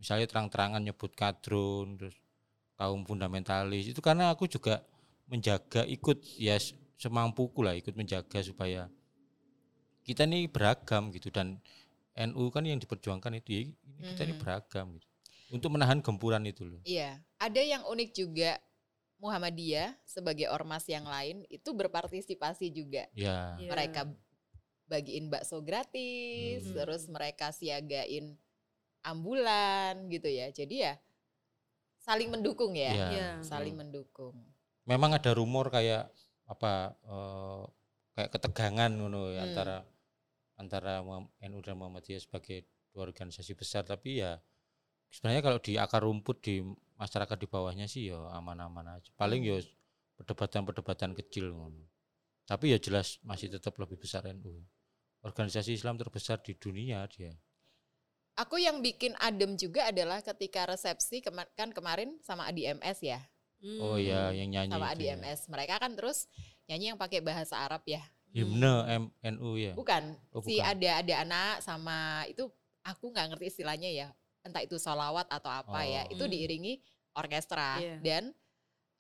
[0.02, 2.18] misalnya terang-terangan nyebut kadrun terus
[2.76, 4.82] kaum fundamentalis itu karena aku juga
[5.30, 6.58] menjaga ikut ya
[6.96, 8.88] semampuku lah ikut menjaga supaya
[10.02, 11.60] kita ini beragam gitu dan
[12.16, 13.74] NU kan yang diperjuangkan itu ya ini
[14.06, 14.42] kita ini Mhm.
[14.42, 15.08] beragam gitu.
[15.52, 16.82] Untuk menahan gempuran itu loh.
[16.82, 18.58] Iya, ada yang unik juga
[19.20, 23.08] Muhammadiyah sebagai ormas yang lain itu berpartisipasi juga.
[23.14, 23.56] Ya.
[23.56, 23.70] Iya.
[23.70, 24.02] Mereka
[24.86, 26.76] bagiin bakso gratis, Hmm.
[26.76, 28.38] terus mereka siagain
[29.02, 30.50] ambulan gitu ya.
[30.50, 30.94] Jadi ya
[31.98, 33.08] saling mendukung ya, Iya.
[33.12, 33.30] Iya.
[33.42, 34.34] saling mendukung.
[34.86, 36.10] Memang ada rumor kayak
[36.46, 37.64] apa eh,
[38.16, 39.48] kayak ketegangan ngono ya Hmm.
[39.52, 39.78] antara
[40.56, 40.94] antara
[41.44, 42.64] NU dan Muhammadiyah sebagai
[42.96, 44.40] dua organisasi besar tapi ya
[45.12, 46.64] sebenarnya kalau di akar rumput di
[46.96, 49.12] masyarakat di bawahnya sih ya aman-aman aja.
[49.20, 49.60] Paling ya
[50.16, 51.84] perdebatan-perdebatan kecil ngono.
[52.48, 54.64] Tapi ya jelas masih tetap lebih besar NU.
[55.26, 57.36] Organisasi Islam terbesar di dunia dia.
[58.36, 63.20] Aku yang bikin adem juga adalah ketika resepsi kema- kan kemarin sama Adi MS ya,
[63.82, 65.16] Oh ya, yang nyanyi sama Adi ya.
[65.18, 65.40] MS.
[65.50, 66.30] Mereka kan terus
[66.66, 68.02] nyanyi yang pakai bahasa Arab ya.
[68.30, 69.04] Himne M
[69.36, 69.74] NU ya.
[69.74, 70.68] Bukan, Oh, si bukan.
[70.76, 72.46] ada ada anak sama itu
[72.84, 74.08] aku nggak ngerti istilahnya ya.
[74.44, 76.04] Entah itu solawat atau apa ya.
[76.06, 76.14] Oh.
[76.14, 76.34] Itu Hmm.
[76.36, 76.74] diiringi
[77.16, 77.98] orkestra Iya.
[78.04, 78.24] dan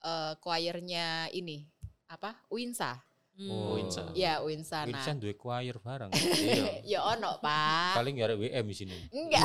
[0.01, 1.67] eh choirnya ini
[2.07, 2.37] apa?
[2.47, 3.01] Uinsa.
[3.35, 3.99] Oh, Winsa.
[4.15, 4.87] Ya, Uinsa.
[4.87, 6.07] Nah, Wilson duwe choir bareng.
[6.39, 6.79] iya.
[6.87, 7.99] ya ono, Pak.
[7.99, 8.95] Paling ya ada WM di sini.
[9.11, 9.43] Enggak.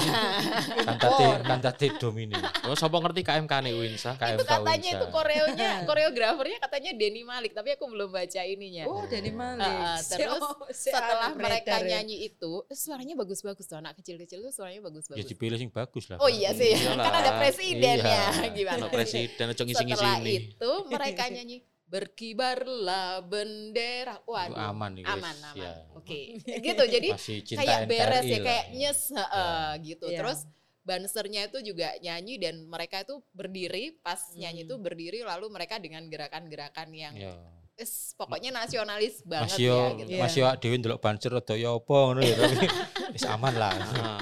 [0.86, 2.38] Kantate kantate domini.
[2.64, 4.14] Oh, sapa ngerti KMK nih Winsa?
[4.14, 4.94] itu KMK katanya Winsa.
[4.94, 8.86] itu koreonya, koreografernya katanya Denny Malik, tapi aku belum baca ininya.
[8.86, 9.66] Oh, dari Malik.
[9.66, 11.98] Heeh, Si- terus oh, si Setelah mereka ya.
[11.98, 15.26] nyanyi itu, suaranya bagus-bagus tuh anak kecil-kecil tuh suaranya Ya bagus-bagus.
[15.26, 16.22] dipilih sing bagus lah.
[16.22, 17.04] Oh iya sih, Iyalah.
[17.04, 18.06] kan ada presiden Iya.
[18.06, 18.86] ya, gimana?
[18.86, 20.34] Anak presiden aja ngisi-ngisi Setelah ini.
[20.54, 21.58] itu mereka nyanyi
[21.90, 24.16] berkibarlah bendera.
[24.16, 25.02] Itu Waduh, aman nih.
[25.02, 25.14] guys.
[25.18, 25.56] aman, aman.
[25.58, 25.72] Ya.
[25.92, 26.20] Oke,
[26.66, 26.82] gitu.
[26.86, 28.44] Jadi Masih kayak beres NKRI ya, lah.
[28.46, 30.06] kayak nyes, heeh, gitu.
[30.06, 30.18] Iya.
[30.22, 30.38] Terus
[30.80, 34.66] bansernya itu juga nyanyi dan mereka itu berdiri pas nyanyi Hmm.
[34.66, 37.36] itu berdiri lalu mereka dengan gerakan-gerakan yang Ya.
[37.76, 40.10] es, pokoknya nasionalis banget Mas yo, ya gitu.
[40.10, 40.20] Iya.
[40.20, 42.66] Mas yo dhewe ndelok banser rada ya apa ngono ya tapi
[43.14, 43.72] wis aman lah.
[43.72, 44.20] Nah,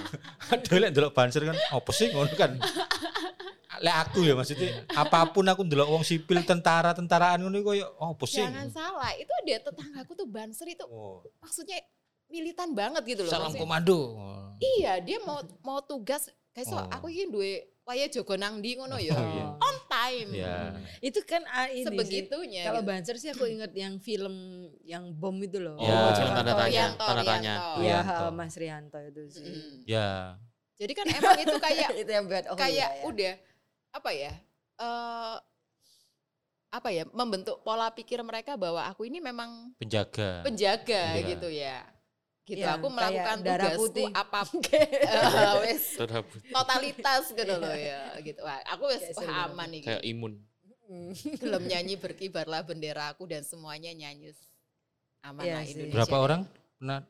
[0.59, 2.59] Dhewe lek ndelok banser kan apa sih ngono kan.
[3.78, 8.42] Lek aku ya maksudnya apa pun aku ndelok wong sipil tentara-tentaraan ngono koyo apa sih?
[8.42, 11.78] Jangan salah, itu ada tetanggaku tuh banser itu Oh, maksudnya
[12.26, 13.30] militan banget gitu loh.
[13.30, 13.62] salam maksudnya.
[13.62, 13.98] komando.
[14.58, 16.84] Iya, dia mau mau tugas kayak so, Oh.
[16.90, 19.14] aku ini duwe waya jogo nang ndi ngono ya.
[19.14, 19.44] Oh, iya.
[19.56, 20.30] On time.
[20.34, 20.56] Ya.
[20.98, 21.88] Itu kan ah, ini sih.
[21.88, 22.66] Sebegitunya.
[22.66, 22.90] Kalau gitu.
[22.90, 24.34] banser sih aku inget yang film
[24.82, 25.78] yang bom itu loh.
[25.78, 26.12] Oh, Ya.
[26.12, 27.54] film tanda tanya, Rianto, tanda tanya.
[27.54, 27.80] Rianto.
[27.80, 28.26] Iya, Rianto.
[28.34, 29.44] Mas Rianto itu sih.
[29.46, 29.76] Mm.
[29.86, 30.08] Ya.
[30.76, 33.02] Jadi kan emang itu kayak itu yang buat oh kayak iya, ya.
[33.02, 33.34] udah
[33.98, 34.32] apa ya?
[34.78, 35.37] eh
[36.68, 37.04] apa ya?
[37.11, 40.44] Membentuk pola pikir mereka bahwa aku ini memang Penjaga.
[40.44, 41.26] penjaga Iya.
[41.26, 41.78] gitu ya.
[42.44, 44.08] Gitu Iya, aku melakukan darah tugasku putih.
[44.16, 45.84] apa pun eh, wes
[46.48, 48.40] totalitas gitu loh ya gitu.
[48.40, 49.82] Wah, aku wes seru aman nih.
[49.84, 50.32] Kayak imun.
[50.88, 51.12] Hmm.
[51.37, 54.32] belum nyanyi berkibarlah benderaku dan semuanya nyanyi
[55.20, 55.72] aman Iya lah sih.
[55.76, 55.92] Indonesia.
[56.00, 56.40] Berapa orang
[56.80, 57.00] pernah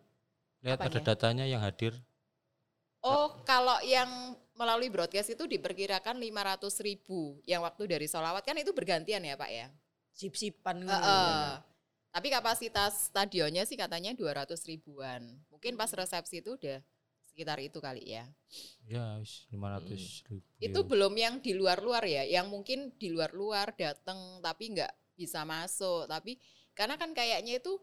[0.66, 1.06] lihat ada Apanya?
[1.06, 1.94] datanya yang hadir?
[2.98, 8.74] Oh, kalau yang melalui broadcast itu diperkirakan 500 ribu yang waktu dari solawat kan itu
[8.74, 9.70] bergantian ya Pak ya.
[10.10, 10.90] Sip-sipan gitu.
[10.90, 11.62] Heeh.
[12.10, 15.22] Tapi kapasitas stadionnya sih katanya 200 ribuan.
[15.54, 16.82] Mungkin pas resepsi itu udah
[17.30, 18.26] sekitar itu kali ya.
[18.82, 20.42] Ya, wis 500 ribu.
[20.58, 20.88] Itu ya.
[20.90, 26.10] belum yang di luar-luar ya, yang mungkin di luar-luar datang tapi nggak bisa masuk.
[26.10, 26.34] Tapi
[26.74, 27.78] karena kan kayaknya itu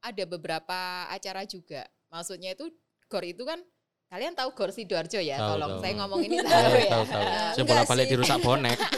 [0.00, 1.84] ada beberapa acara juga.
[2.08, 2.72] Maksudnya itu
[3.12, 3.60] gor itu kan
[4.06, 5.36] kalian tahu gor sidoarjo ya?
[5.36, 5.82] Tahu, Tolong tahu.
[5.82, 6.88] saya ngomong ini Ya, tahu ya.
[6.88, 7.24] tahu, tahu.
[7.52, 8.12] Saya bola balik sih.
[8.14, 8.78] dirusak bonek.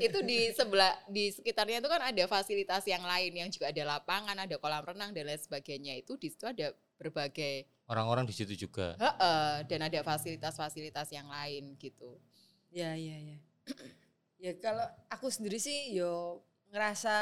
[0.00, 4.36] itu di sebelah di sekitarnya itu kan ada fasilitas yang lain yang juga ada lapangan,
[4.36, 5.92] ada kolam renang dan lain sebagainya.
[6.00, 8.96] Itu di situ ada berbagai Orang-orang di situ juga.
[8.96, 12.16] heeh, dan ada fasilitas-fasilitas yang lain gitu.
[12.72, 13.36] Ya, ya, ya.
[14.44, 16.40] ya kalau aku sendiri sih yo
[16.72, 17.12] ngerasa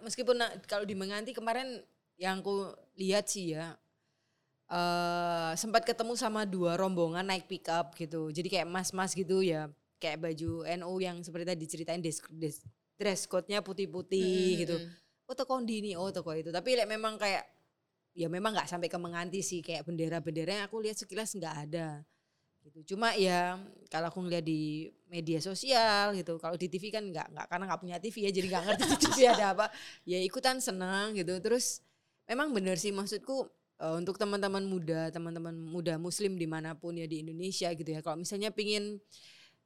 [0.00, 1.82] meskipun kalau di Menganti kemarin
[2.16, 3.74] yang aku lihat sih ya
[4.72, 8.32] eh sempat ketemu sama dua rombongan naik pick up gitu.
[8.32, 9.68] Jadi kayak mas-mas gitu ya,
[10.00, 12.56] kayak baju NU yang seperti tadi diceritain dress, dress,
[12.96, 14.76] dress code-nya putih-putih gitu.
[14.80, 15.28] Mm-mm.
[15.28, 16.48] Oh toko ini, oh toko itu.
[16.48, 17.44] Tapi like, memang kayak
[18.12, 22.00] ya memang nggak sampai ke menganti sih kayak bendera-bendera yang aku lihat sekilas nggak ada
[22.64, 22.94] gitu.
[22.96, 23.58] Cuma ya
[23.92, 27.80] kalau aku ngeliat di media sosial gitu, kalau di TV kan nggak nggak karena nggak
[27.82, 29.66] punya TV ya jadi nggak ngerti di TV ada apa.
[30.08, 31.36] Ya ikutan senang gitu.
[31.44, 31.84] Terus
[32.24, 33.50] memang bener sih maksudku
[33.82, 38.00] eh, untuk teman-teman muda, teman-teman muda Muslim di mana pun ya di Indonesia gitu ya.
[38.00, 39.02] Kalau misalnya pingin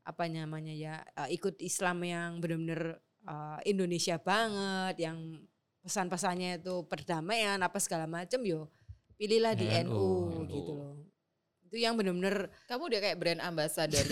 [0.06, 2.96] apa namanya ya eh, ikut Islam yang benar-benar
[3.28, 5.44] eh, Indonesia banget, yang
[5.84, 8.66] pesan-pesannya itu perdamaian apa segala macam yo
[9.16, 9.92] pilihlah di NU,
[10.44, 10.50] NU.
[10.50, 10.94] gitu loh.
[11.66, 13.98] Itu yang benar-benar Kamu udah kayak brand ambassador.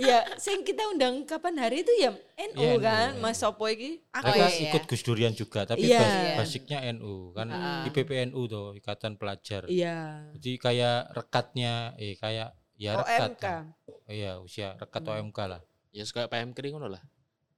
[0.00, 2.10] ya sing kita undang kapan hari itu ya
[2.50, 3.20] NU Ya, NU, kan ya.
[3.20, 4.02] Mas Sopo iki.
[4.10, 4.68] Aku Mereka iya.
[4.68, 6.00] ikut Gus Durian juga, tapi Iya.
[6.00, 6.34] bas- Iya.
[6.36, 7.86] basicnya NU kan Ah.
[7.86, 9.64] IPPNU tuh Ikatan Pelajar.
[9.66, 10.26] Iya.
[10.34, 13.20] Jadi kayak rekatnya, eh kayak ya rekat.
[13.30, 13.44] OMK.
[13.86, 15.12] Oh iya, usia rekat Hmm.
[15.30, 15.60] OMK lah.
[15.90, 17.02] Ya kayak PM kering ngono lah.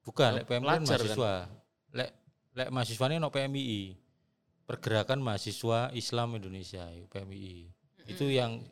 [0.02, 1.06] Bukan, lek PM kan pelajar kan?
[1.06, 1.32] mahasiswa.
[1.92, 2.10] Lek
[2.52, 3.98] lek mahasiswanya no PMII.
[4.62, 7.66] pergerakan mahasiswa Islam Indonesia PMI
[8.06, 8.62] itu yang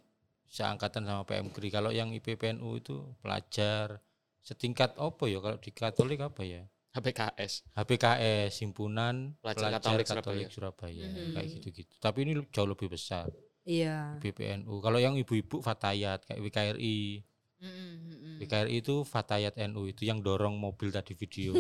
[0.50, 4.02] seangkatan sama PMKRI kalau yang IPPNU itu pelajar
[4.42, 5.38] setingkat apa ya?
[5.38, 6.66] Kalau di Katolik apa ya?
[6.90, 7.70] HPKS.
[7.78, 11.94] HPKS Himpunan Pelajar Pelajar, Katolik Katolik, Surabaya, kayak gitu-gitu.
[12.02, 13.30] Tapi ini jauh lebih besar
[13.62, 14.18] Iya.
[14.18, 17.22] BPNU kalau yang ibu-ibu Fatayat kayak WKRI
[17.60, 18.36] Mm, mm, mm.
[18.40, 21.52] WKRI itu Fatayat NU itu yang dorong mobil tadi video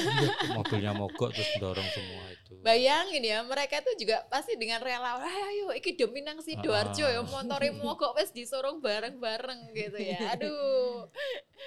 [0.56, 5.28] mobilnya mogok terus dorong semua itu Bayangin ya, mereka tuh juga pasti dengan rela, "Ah,
[5.28, 7.26] ayo iki demi nang Sidoarjo ya, Ah.
[7.26, 10.16] motore mogok wes disorong bareng-bareng gitu ya.
[10.38, 11.10] Aduh.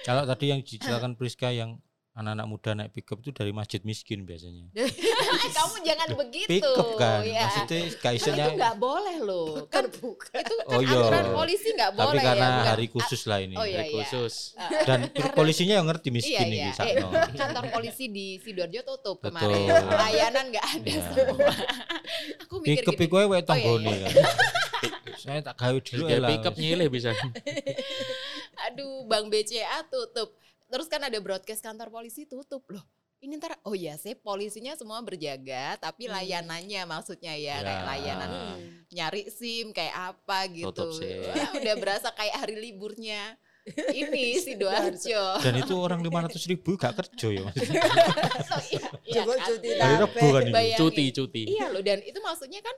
[0.02, 1.78] kalau tadi yang diceritakan Priska yang
[2.16, 4.72] anak-anak muda naik pickup itu dari masjid miskin biasanya
[5.56, 7.44] Kamu jangan begitu pickup kan ya.
[7.44, 9.68] maksudnya kaisanya itu nggak boleh loh.
[9.68, 10.40] Kan bukan.
[10.40, 10.96] itu kan Oh, iya.
[10.98, 12.50] aturan polisi nggak tapi boleh karena ya.
[12.50, 13.96] bukan- hari khusus lah ini Oh iya Hari iya.
[14.00, 14.34] khusus.
[14.82, 15.00] dan
[15.30, 16.72] polisinya yang ngerti Iya miskin iya.
[16.72, 17.04] ini Eh,
[17.36, 19.36] kantor polisi di Sidoarjo tutup Betul.
[19.36, 19.68] kemarin.
[19.86, 21.02] Layanan nggak ada Iya.
[21.06, 21.52] semua.
[22.42, 23.04] Aku mikir pickup gini.
[23.06, 24.08] iku wae Oh, iya, iya.
[24.08, 24.12] kan
[25.22, 27.12] saya tak gawe dulu lah pickup nyilih bisa.
[28.66, 30.32] Aduh, Bang BCA tutup.
[30.66, 32.82] Terus kan ada broadcast kantor polisi tutup loh.
[33.16, 36.14] Ini ntar, oh ya sih polisinya semua berjaga, tapi Hmm.
[36.14, 37.64] layanannya maksudnya ya, Ya.
[37.64, 38.30] kayak layanan
[38.88, 40.68] nyari SIM kayak apa gitu.
[40.68, 41.00] Tutup.
[41.00, 43.34] Wah, udah berasa kayak hari liburnya.
[43.66, 45.42] Ini Sidoarjo.
[45.42, 47.82] dan itu orang 500 ribu gak kerja ya maksudnya.
[48.46, 49.46] So, iya, iya Coba kan?
[49.48, 50.76] cuti Hari Rebo kan ini.
[50.76, 51.42] Cuti, cuti.
[51.50, 52.76] Iya loh, dan itu maksudnya kan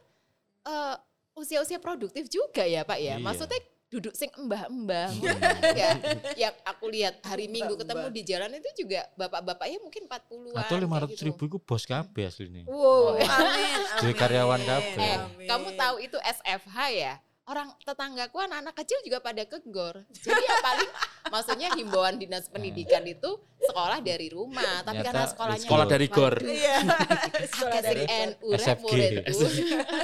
[0.64, 0.94] eh,
[1.34, 3.14] usia-usia produktif juga ya Pak ya.
[3.14, 3.14] Iya.
[3.20, 5.08] Maksudnya duduk sing embah-embah.
[5.16, 5.32] Hmm.
[5.72, 5.90] ya,
[6.36, 10.60] yang aku lihat hari Minggu ketemu di jalan itu juga bapak-bapaknya mungkin 40-an.
[10.60, 11.22] atau kayak 500 gitu.
[11.32, 14.20] ribu itu bos kabeh aslinya Wow, amin, Jadi amin.
[14.20, 15.08] karyawan kabeh.
[15.08, 17.14] Eh, kamu tahu itu SFH ya?
[17.48, 20.04] Orang tetanggaku anak-anak kecil juga pada kegor.
[20.12, 20.90] Jadi ya paling
[21.32, 26.34] maksudnya himbauan dinas pendidikan itu sekolah dari rumah, tapi Ternyata karena sekolahnya Sekolah dari gor.
[26.44, 26.76] Iya.
[27.56, 28.92] Sekolah dari NU SFG.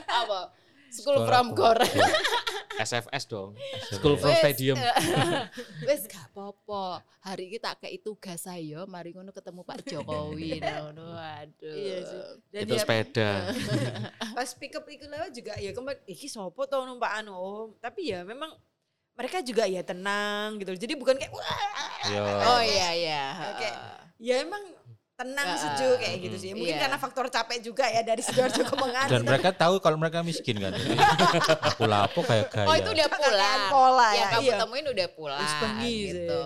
[0.09, 0.64] Apa?
[0.95, 1.79] School Sekolah from Gor.
[1.83, 2.07] Iya.
[2.87, 3.55] SFS dong.
[3.91, 4.79] School from Stadium.
[5.87, 7.03] Wes gak apa-apa.
[7.23, 11.15] Hari ini tak kei tugas ayo, mari ngono ketemu Pak Jokowi ngono.
[11.15, 11.75] Aduh.
[11.75, 12.21] Iya sih.
[12.51, 13.31] Dan Itu ya, sepeda.
[14.35, 18.11] pas pick up itu lewat juga ya kemarin iki sopo tuh numpak anu oh, tapi
[18.11, 18.51] ya memang
[19.15, 22.23] mereka juga ya tenang gitu jadi bukan kayak wah Yo.
[22.27, 23.25] Oh iya iya.
[23.55, 23.69] Oke.
[24.19, 24.63] ya emang
[25.15, 26.83] tenang Ah, sejuk kayak gitu sih mungkin iya.
[26.91, 30.59] karena faktor capek juga ya dari sidoarjo ke menganti dan mereka tahu kalau mereka miskin
[30.59, 30.75] kan
[31.71, 33.61] aku lapo kayak gaya Oh itu udah pulang.
[33.71, 34.57] pola yang ya, kamu iya.
[34.59, 35.41] temuin udah pulang
[35.87, 36.41] gitu.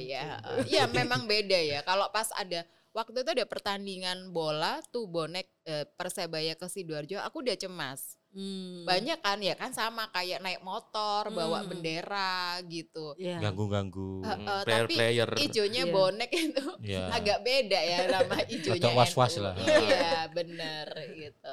[0.00, 0.24] Ya.
[0.64, 1.84] Ya memang beda ya.
[1.84, 2.64] Kalau pas ada
[2.96, 8.16] waktu itu ada pertandingan bola tuh bonek eh, Persebaya ke Sidoarjo, aku udah cemas.
[8.34, 8.82] Hmm.
[8.82, 11.70] Banyak kan ya kan sama kayak naik motor, bawa Hmm.
[11.70, 13.14] bendera gitu.
[13.14, 13.38] Iya.
[13.40, 15.28] ganggu-ganggu Eh, eh, tapi Player-player.
[15.40, 15.94] ijonya Iya.
[15.94, 18.82] bonek itu ya agak beda ya nama ijonya.
[18.82, 19.54] Agak was-was lah.
[19.56, 21.52] Iya, bener gitu.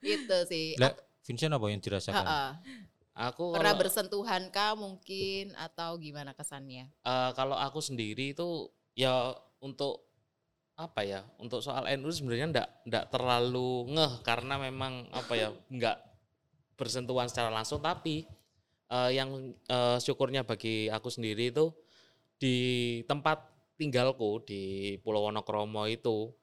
[0.00, 0.74] Itu sih.
[0.76, 0.90] Lah,
[1.22, 2.50] Vincent apa yang dirasakan Heeh.
[3.14, 6.90] Aku Pernah kalau, bersentuhan kah mungkin atau gimana kesannya?
[6.90, 10.10] eh, kalau aku sendiri itu ya untuk
[10.74, 15.96] apa ya untuk soal NU sebenarnya ndak ndak terlalu ngeh karena memang apa ya nggak
[16.74, 18.26] bersentuhan secara langsung tapi
[18.90, 19.30] eh, yang
[19.70, 21.70] eh, syukurnya bagi aku sendiri itu
[22.34, 22.56] di
[23.06, 23.38] tempat
[23.78, 26.34] tinggalku di Pulau Wonokromo itu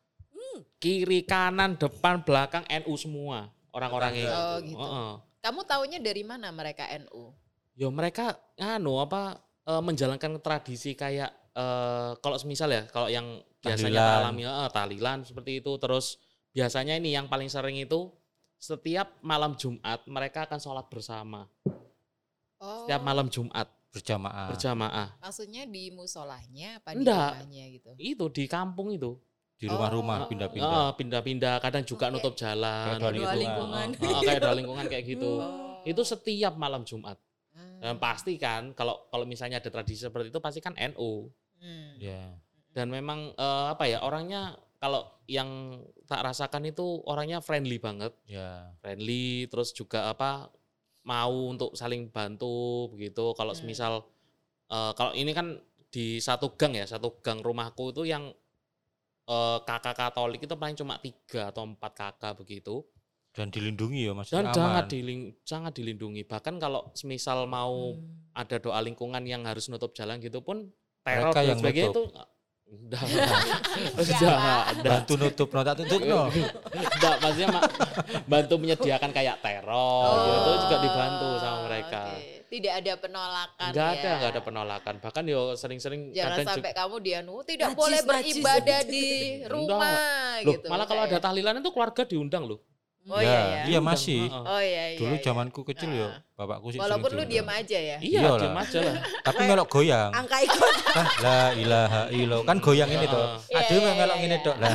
[0.80, 4.74] kiri kanan depan belakang NU semua orang-orangnya Oh, itu.
[4.74, 4.80] gitu.
[4.82, 5.12] Heeh.
[5.42, 7.34] Kamu taunya dari mana mereka NU?
[7.76, 13.26] Ya mereka nganu apa eh, menjalankan tradisi kayak eh, kalau semisal ya kalau yang
[13.60, 16.18] biasanya alami eh, tahlilan seperti itu terus
[16.50, 18.12] biasanya ini yang paling sering itu
[18.56, 21.48] setiap malam Jumat mereka akan sholat bersama
[22.58, 27.90] Oh, setiap malam Jumat berjamaah berjamaah Maksudnya di musolahnya apa di rumahnya gitu?
[27.98, 29.18] itu di kampung itu
[29.58, 30.30] di rumah-rumah Oh.
[30.30, 32.14] pindah-pindah Eh, pindah-pindah kadang juga Oke.
[32.16, 33.34] nutup jalan Kayak gitu.
[33.36, 33.88] lingkungan.
[33.92, 35.82] Eh, eh, kayak doa lingkungan kayak gitu Oh.
[35.82, 37.18] itu setiap malam Jumat
[37.52, 37.82] Hmm.
[37.82, 41.94] dan pasti kan kalau kalau misalnya ada tradisi seperti itu pasti kan NU Hmm.
[42.02, 42.34] ya.
[42.74, 45.78] Dan memang eh, apa ya orangnya kalau yang
[46.10, 48.12] tak rasakan itu orangnya friendly banget.
[48.26, 48.74] Ya.
[48.82, 50.50] Friendly terus juga apa
[51.06, 53.32] mau untuk saling bantu begitu.
[53.38, 53.62] Kalau Hmm.
[53.62, 53.94] semisal
[54.68, 58.34] eh, kalau ini kan di satu gang ya satu gang rumahku itu yang
[59.28, 62.82] eh, kakak Katolik itu paling cuma tiga atau empat kakak begitu.
[63.32, 64.92] Dan dilindungi ya dan maksudnya sangat aman.
[64.92, 66.28] diling, sangat dilindungi.
[66.28, 68.28] Bahkan kalau semisal mau Hmm.
[68.36, 70.68] ada doa lingkungan yang harus nutup jalan gitu pun
[71.02, 72.04] teror Mereka dan yang sebagainya itu
[72.72, 73.04] Udah,
[74.80, 77.64] bantu nutup no tak tutup no Enggak, maksudnya mak,
[78.24, 82.02] bantu menyediakan kayak teror gitu juga dibantu sama mereka.
[82.08, 82.48] Oh, oke.
[82.48, 83.96] Tidak ada penolakan Enggak ya.
[83.96, 84.94] ada, enggak ada penolakan.
[85.04, 88.08] Bahkan yo sering-sering Jangan kadang sampai kamu dianu tidak Najis, boleh najis.
[88.08, 89.52] beribadah di Enggak.
[89.52, 89.92] rumah
[90.40, 90.68] Loh, gitu.
[90.72, 92.60] malah kalau ada tahlilan itu keluarga diundang loh.
[93.10, 93.62] Oh iya ya.
[93.66, 94.30] Iya masih.
[94.30, 95.00] Oh iya iya.
[95.02, 95.24] Dulu iya.
[95.26, 97.98] zamanku kecil ya, bapakku sih Walaupun lu diem aja ya.
[97.98, 98.96] Iya, diam aja lah.
[99.26, 100.12] Tapi melok goyang.
[100.14, 100.74] Angka ikut.
[100.98, 102.46] kan la ilaha illallah.
[102.46, 103.42] Kan goyang ini toh.
[103.50, 104.46] Iya, Aduh iya, melok iya, ngene iya.
[104.46, 104.74] tok lah.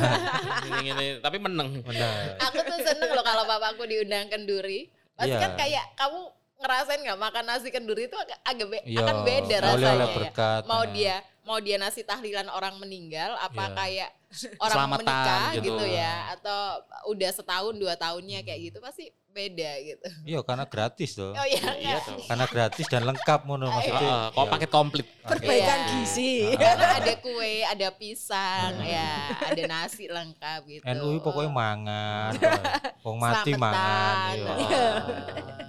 [0.67, 1.67] Ini-ini, tapi menang.
[1.87, 2.35] Benar.
[2.51, 4.91] Aku tuh seneng loh kalau bapakku diundang kenduri.
[5.15, 5.39] Pasti Iya.
[5.47, 6.19] kan kayak kamu
[6.57, 10.03] ngerasain nggak makan nasi kenduri itu agak, agak be- Iya, akan beda rasanya.
[10.03, 10.07] ya.
[10.11, 10.61] berkat.
[10.67, 10.91] Mau nah.
[10.91, 11.15] dia
[11.47, 13.73] mau dia nasi tahlilan orang meninggal apa Iya.
[13.73, 14.09] kayak
[14.59, 15.63] orang Selamatan menikah gitu.
[15.71, 15.85] gitu.
[15.87, 16.59] ya atau
[17.07, 20.07] udah setahun dua tahunnya kayak gitu pasti beda gitu.
[20.25, 21.31] Iya karena gratis tuh.
[21.31, 22.01] Oh iya Iya enggak.
[22.03, 22.21] dong.
[22.27, 24.01] Karena gratis dan lengkap ngono maksudnya.
[24.01, 24.51] Heeh, kok iya.
[24.51, 25.07] paket komplit.
[25.23, 25.89] Perbaikan Iya.
[25.93, 26.33] gizi.
[26.57, 30.83] Karena ada kue, ada pisang, ya, ada nasi lengkap gitu.
[30.89, 32.31] NU pokoknya mangan.
[33.05, 34.35] Wong mati mangan.
[34.35, 34.85] Iya.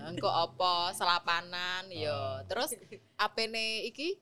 [0.09, 2.41] Engko opo selapanan yo.
[2.49, 2.73] Terus
[3.14, 4.17] apene iki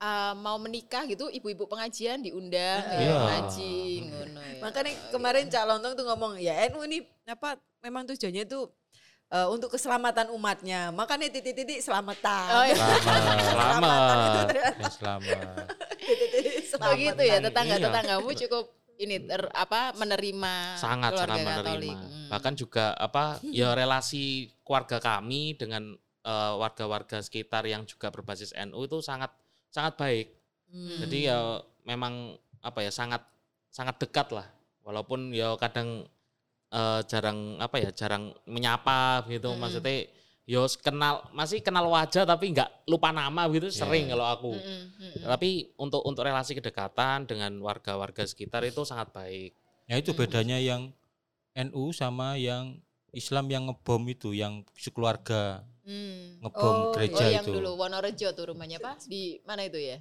[0.00, 3.16] eh, mau menikah gitu ibu-ibu pengajian diundang ya, Iya.
[3.20, 4.54] ngaji ngono ya.
[4.58, 8.72] Makanya kemarin Cak Lontong tuh ngomong ya NU ini apa memang tujuannya tuh
[9.28, 10.90] eh, untuk keselamatan umatnya.
[10.90, 12.48] Makanya titik-titik selamatan.
[12.50, 12.74] Oh, iya.
[12.74, 13.36] Selamat.
[13.46, 14.44] Selamat.
[14.48, 15.64] ternyata Ya, selamat.
[16.00, 16.98] titik-titik Oh selamatan.
[16.98, 18.38] gitu ya tetangga-tetanggamu Iya.
[18.42, 18.64] cukup
[18.96, 21.64] ini ter- apa menerima sangat keluarga sangat menerima.
[21.72, 21.96] Katolik.
[21.96, 22.28] Hmm.
[22.28, 24.24] Bahkan juga apa ya relasi
[24.60, 29.32] keluarga kami dengan eh, warga-warga sekitar yang juga berbasis NU itu sangat
[29.70, 30.26] sangat baik.
[30.70, 30.98] Hmm.
[31.06, 33.24] Jadi ya memang apa ya sangat
[33.70, 34.46] sangat dekat lah.
[34.84, 36.04] Walaupun ya kadang
[36.70, 39.54] eh, jarang apa ya jarang menyapa gitu.
[39.54, 39.62] Mm-mm.
[39.62, 40.10] Maksudnya
[40.50, 44.52] yo kenal masih kenal wajah tapi nggak lupa nama gitu sering kalau aku.
[44.58, 45.26] Mm-mm, mm-mm.
[45.26, 49.54] Tapi untuk untuk relasi kedekatan dengan warga-warga sekitar itu sangat baik.
[49.86, 50.90] Ya itu bedanya yang
[51.54, 52.78] NU sama yang
[53.10, 56.38] Islam yang ngebom itu, yang sekeluarga Hmm.
[56.38, 57.50] ngebom Oh, gereja Oh yang itu.
[57.58, 59.98] dulu Wonorejo tuh rumahnya Pak di mana itu ya?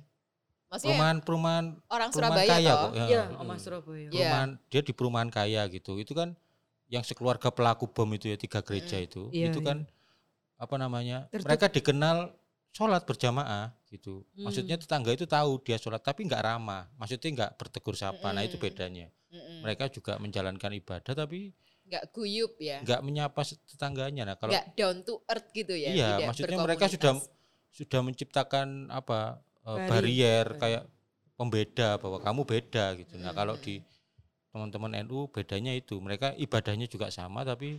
[0.69, 2.77] Maksudnya Perumahan perumahan orang perumahan Surabaya kaya toh?
[2.77, 2.91] kok.
[2.93, 3.05] Ya.
[3.09, 3.23] Iya.
[3.41, 3.97] Oma Surabaya.
[3.97, 4.09] Iya.
[4.13, 5.97] Perumahan dia di perumahan kaya gitu.
[5.97, 6.29] Itu kan
[6.93, 9.07] yang sekeluarga pelaku bom itu ya tiga gereja Mm-mm.
[9.09, 9.21] itu.
[9.33, 9.67] Iya, itu iya.
[9.73, 9.77] kan
[10.61, 11.17] apa namanya?
[11.33, 11.49] Tertutup.
[11.49, 12.17] Mereka dikenal
[12.69, 14.21] sholat berjamaah gitu.
[14.37, 14.83] Maksudnya Hmm.
[14.85, 16.85] tetangga itu tahu dia sholat tapi nggak ramah.
[17.01, 18.29] Maksudnya nggak bertegur sapa.
[18.29, 18.69] Nah itu Mm-mm.
[18.69, 19.07] bedanya.
[19.33, 19.65] Mm-mm.
[19.65, 21.49] Mereka juga menjalankan ibadah tapi
[21.89, 22.77] nggak guyup ya?
[22.85, 24.23] nggak menyapa tetangganya.
[24.29, 25.89] Nah kalau Nggak down to earth gitu ya?
[25.89, 27.13] Iya, maksudnya mereka sudah
[27.69, 30.83] sudah menciptakan apa eh, Bari- barrier kayak
[31.33, 33.15] pembeda bahwa kamu beda gitu.
[33.15, 33.63] Nah, kalau Hmm.
[33.63, 33.75] di
[34.51, 37.77] teman-teman NU bedanya itu, mereka ibadahnya juga sama tapi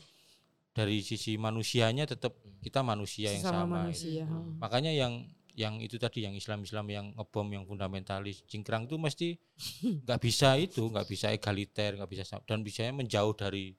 [0.71, 3.79] dari sisi manusianya tetap kita manusia yang Sesama sama.
[3.85, 4.25] manusia.
[4.25, 4.39] gitu.
[4.63, 5.27] Makanya yang
[5.59, 9.29] yang itu tadi yang Islam-Islam yang ngebom yang fundamentalis cingkrang itu mesti
[10.07, 13.75] nggak bisa itu, nggak bisa egaliter, nggak bisa dan bisanya menjauh dari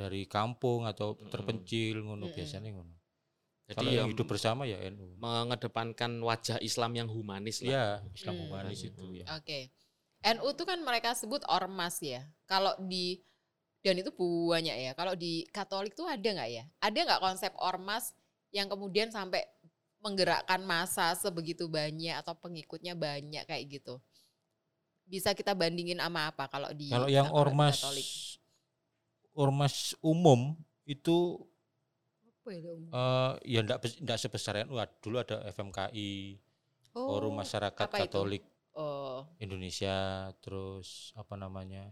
[0.00, 1.28] dari kampung atau Mm-mm.
[1.32, 2.94] terpencil ngono biasanya ngono.
[3.70, 5.06] Jadi Kalau ya yang hidup bersama ya NU.
[5.14, 7.70] mengedepankan wajah Islam yang humanis lah.
[7.70, 7.84] Iya,
[8.16, 8.42] Islam Hmm.
[8.48, 9.26] humanis itu ya.
[9.38, 9.70] Oke.
[10.26, 12.26] NU tuh kan mereka sebut ormas ya.
[12.50, 13.22] Kalau di
[13.80, 14.92] dan itu banyak ya.
[14.98, 16.64] Kalau di Katolik tuh ada nggak ya?
[16.82, 18.12] Ada nggak konsep ormas
[18.50, 19.46] yang kemudian sampai
[20.02, 24.02] menggerakkan masa sebegitu banyak atau pengikutnya banyak kayak gitu?
[25.06, 28.06] Bisa kita bandingin sama apa kalau di Kalau yang ormas Katolik?
[29.32, 31.38] Ormas umum itu
[32.40, 32.82] Apa ya, Om?
[32.88, 34.74] eh ya enggak enggak sebesar NU.
[35.00, 36.40] Dulu ada FMKI,
[36.90, 38.00] Forum Masyarakat itu?
[38.00, 41.90] Katolik Oh, Indonesia, terus apa namanya?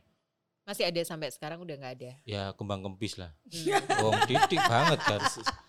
[0.62, 2.12] masih ada sampai sekarang udah nggak ada.
[2.22, 3.32] Ya kembang kempis lah.
[3.48, 4.04] Hmm.
[4.04, 5.20] Wong didik banget kan.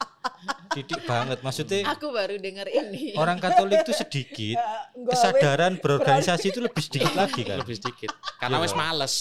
[0.70, 1.42] Didik banget.
[1.42, 3.14] Maksudnya Aku baru denger ini.
[3.14, 4.58] orang Katolik itu sedikit,
[5.10, 7.58] kesadaran berorganisasi itu lebih sedikit lagi kan.
[7.58, 8.10] Lebih sedikit.
[8.38, 8.64] Karena Iya.
[8.64, 9.14] wes males.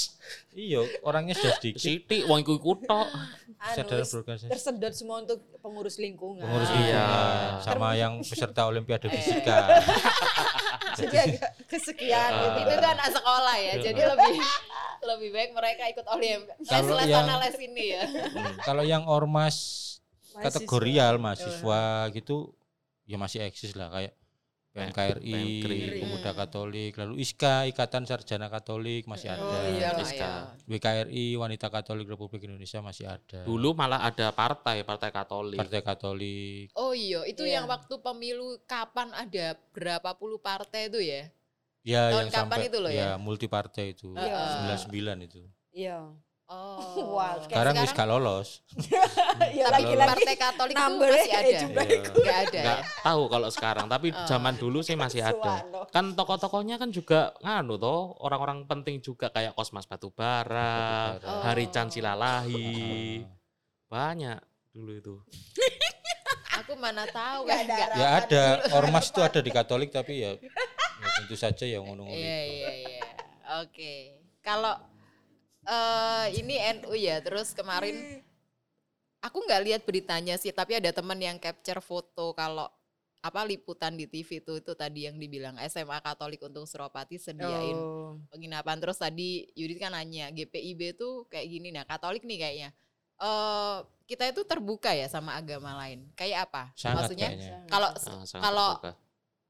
[0.50, 1.80] Iya, orangnya sudah sedikit.
[1.80, 3.08] Siti wong iku iku tok.
[3.08, 4.50] anu, Kesadaran berorganisasi.
[4.50, 6.40] tersedot semua untuk pengurus lingkungan.
[6.40, 7.06] Pengurus Iya.
[7.60, 9.58] sama yang peserta Olimpiade Fisika.
[10.94, 12.42] Jadi agak kesekian Ah.
[12.44, 12.58] gitu.
[12.60, 14.34] itu tuh anak sekolah ya jadi lebih
[15.00, 18.02] lebih baik mereka ikut olim les Kalau les yang- sana les ini ya
[18.60, 19.56] Kalau yang ormas.
[20.44, 22.54] Kategorial mahasiswa gitu
[23.04, 24.14] ya masih eksis lah kayak
[24.68, 26.00] PMKRI, PMKRI.
[26.06, 29.42] Pemuda Katolik, lalu ISKA, Ikatan Sarjana Katolik masih ada.
[29.42, 30.14] oh iya Iska.
[30.14, 30.30] ya
[30.70, 33.42] WKRI, Wanita Katolik Republik Indonesia masih ada.
[33.42, 35.58] Dulu malah ada partai, partai Katolik.
[35.58, 36.70] Partai Katolik.
[36.78, 37.58] oh iya itu Iya.
[37.58, 41.26] yang waktu pemilu kapan ada berapa puluh partai itu ya
[41.86, 43.16] Ya Tahun yang kapan sampai itu loh ya?
[43.16, 44.12] multi partai itu.
[44.12, 44.68] Iya.
[44.92, 45.42] 99 itu.
[45.72, 46.12] Iya.
[46.48, 48.48] Oh Wah, Sekarang wis gak lolos.
[49.58, 51.98] Ya tapi lagi-lagi partai Katolik itu masih ya, ada jumlah Iya.
[52.04, 52.76] nggak ada ya?
[53.00, 54.26] tahu kalau sekarang, tapi Oh.
[54.26, 55.54] zaman dulu sih masih ada.
[55.90, 61.42] Kan tokoh-tokohnya kan juga nganu toh, orang-orang penting juga kayak Kosmas Batubara, Batubara.
[61.44, 61.70] Hari Oh.
[61.70, 63.24] Chan Silalahi.
[63.86, 64.38] Banyak
[64.70, 65.14] dulu itu.
[66.58, 68.44] aku mana tahu Nggak kan ada Ya ada,
[68.74, 72.12] ormas itu ada di Katolik tapi ya, ya tentu saja ya ngono-ngono.
[72.12, 73.06] Iya iya iya.
[73.62, 74.18] Oke.
[74.40, 74.74] Kalau
[75.68, 77.20] eh ini NU ya.
[77.20, 78.24] Terus kemarin
[79.20, 82.66] aku nggak lihat beritanya sih, tapi ada teman yang capture foto kalau
[83.18, 88.14] apa liputan di TV itu itu tadi yang dibilang SMA Katolik untuk Suropati sediain Oh.
[88.30, 88.78] penginapan.
[88.78, 92.70] Terus tadi Yudit kan nanya GPIB tuh kayak gini nah Katolik nih kayaknya.
[93.18, 96.06] Eh kita itu terbuka ya sama agama lain.
[96.14, 96.70] Kayak apa?
[96.78, 97.28] Sangat maksudnya
[97.66, 98.70] kalau Ah, kalau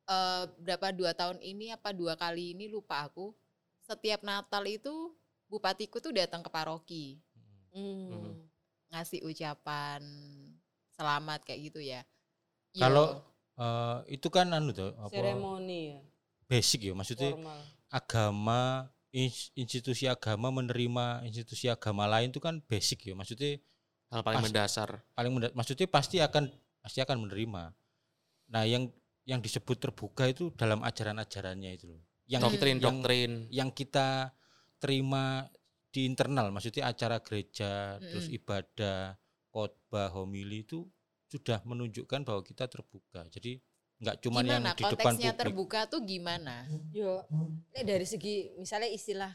[0.08, 3.36] eh, berapa dua tahun ini apa dua kali ini lupa aku.
[3.84, 5.12] Setiap Natal itu
[5.48, 7.18] bupatiku tuh datang ke paroki
[7.68, 8.08] Hmm.
[8.08, 8.32] Mhm.
[8.88, 10.00] ngasih ucapan
[10.90, 12.00] selamat kayak gitu ya
[12.70, 12.84] Iya.
[12.84, 13.06] Kalau
[13.54, 16.00] eh, itu kan anu tuh apa Seremoni ya,
[16.46, 17.60] basic ya maksudnya formal.
[17.88, 18.60] agama
[19.10, 23.56] ins- institusi agama menerima institusi agama lain itu kan basic ya maksudnya
[24.08, 24.88] hal paling pas- mendasar.
[25.12, 27.62] paling menda- maksudnya pasti akan pasti akan menerima
[28.48, 28.88] nah yang
[29.24, 33.32] yang disebut terbuka itu dalam ajaran-ajarannya itu loh yang Doktrin, yang, doktrin.
[33.50, 34.32] yang kita
[34.78, 35.46] terima
[35.90, 38.38] di internal maksudnya acara gereja terus Mm-mm.
[38.38, 39.18] ibadah
[39.50, 40.86] khotbah homili itu
[41.28, 43.60] sudah menunjukkan bahwa kita terbuka jadi
[43.98, 46.56] nggak cuma yang gimana di depan konteksnya publik terbuka tuh gimana
[46.94, 47.26] Yo,
[47.74, 49.32] nek dari segi misalnya istilah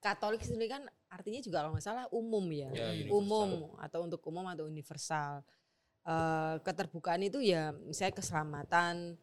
[0.00, 3.12] Katolik sendiri kan artinya juga kalau nggak salah umum ya, Ya, universal.
[3.20, 5.44] umum atau untuk umum atau universal.
[6.06, 9.20] Eh, keterbukaan itu ya misalnya keselamatan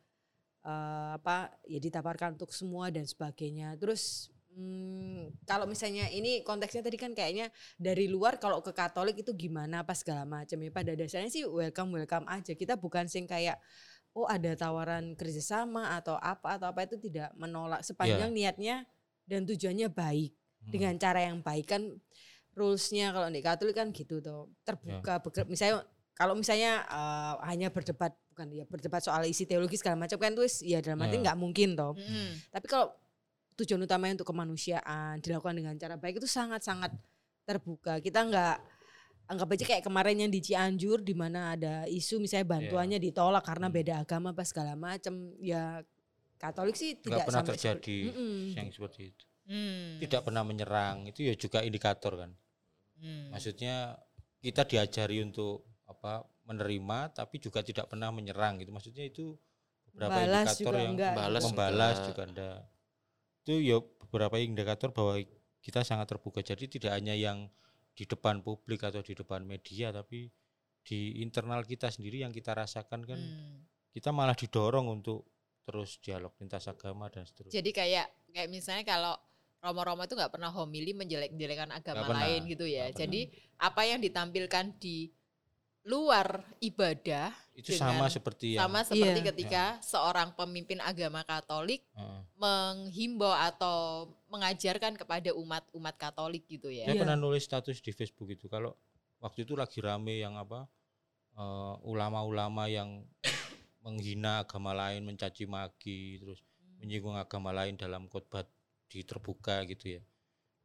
[0.62, 3.74] eh, apa ya ditawarkan untuk semua dan sebagainya.
[3.82, 9.34] Terus hmm, kalau misalnya ini konteksnya tadi kan kayaknya dari luar kalau ke Katolik itu
[9.34, 12.54] gimana apa segala macam ya pada dasarnya sih welcome welcome aja.
[12.54, 13.58] Kita bukan sing kayak
[14.14, 18.76] oh ada tawaran kerjasama atau apa atau apa itu tidak menolak sepanjang niatnya
[19.26, 20.34] dan tujuannya baik
[20.64, 20.72] Hmm.
[20.72, 21.84] dengan cara yang baik kan
[22.56, 25.84] rulesnya kalau di Katolik kan gitu tuh terbuka beker- misalnya
[26.14, 30.48] kalau misalnya eh, hanya berdebat bukan ya berdebat soal isi teologi segala macam kan tuh
[30.64, 31.22] ya dalam arti Ya.
[31.22, 32.48] nggak mungkin toh Mm-mm.
[32.48, 32.96] tapi kalau
[33.56, 36.92] tujuan utamanya untuk kemanusiaan dilakukan dengan cara baik itu sangat-sangat
[37.44, 38.00] terbuka.
[38.00, 38.56] Kita nggak
[39.24, 43.68] anggap aja kayak kemarin yang di Cianjur di mana ada isu misalnya bantuannya ditolak karena
[43.68, 43.76] Hmm.
[43.76, 45.14] beda agama apa segala macam.
[45.40, 45.80] Ya
[46.36, 48.40] Katolik sih nggak tidak pernah sampai seperti- terjadi Mm-mm.
[48.52, 49.96] yang seperti itu Hmm.
[50.00, 52.32] tidak pernah menyerang itu ya juga indikator kan
[53.00, 53.32] Hmm.
[53.32, 53.96] maksudnya
[54.40, 59.40] kita diajari untuk apa menerima tapi juga tidak pernah menyerang gitu maksudnya itu
[59.88, 61.14] beberapa Balas indikator juga yang enggak.
[61.16, 62.08] Balas membalas enggak.
[62.12, 62.60] juga enggak
[63.44, 63.78] itu ya
[64.08, 65.20] beberapa indikator bahwa
[65.60, 67.52] kita sangat terbuka jadi tidak hanya yang
[67.94, 70.32] di depan publik atau di depan media tapi
[70.84, 73.64] di internal kita sendiri yang kita rasakan kan Hmm.
[73.94, 75.28] kita malah didorong untuk
[75.64, 79.16] terus dialog lintas agama dan seterusnya Jadi kayak kayak misalnya kalau
[79.64, 82.92] Romo-Romo itu nggak pernah homili menjelek-jelekan agama pernah, lain gitu ya.
[82.92, 83.32] Jadi
[83.64, 85.08] apa yang ditampilkan di
[85.84, 89.28] luar ibadah itu dengan- sama seperti yang sama seperti Iya.
[89.36, 92.22] ketika seorang pemimpin agama Katolik Heeh.
[92.40, 96.88] menghimbau atau mengajarkan kepada umat-umat Katolik gitu ya.
[96.88, 97.02] Saya Iya.
[97.04, 98.72] pernah nulis status di Facebook itu kalau
[99.20, 100.66] waktu itu lagi rame yang apa
[101.34, 103.04] eh, ulama-ulama yang
[103.84, 106.40] menghina agama lain, mencaci maki, terus
[106.80, 108.46] menyinggung agama lain dalam khotbah
[108.88, 110.02] di terbuka gitu ya.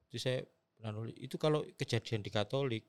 [0.06, 0.44] Itu saya
[0.76, 2.84] pernah nulis itu kalau kejadian di Katolik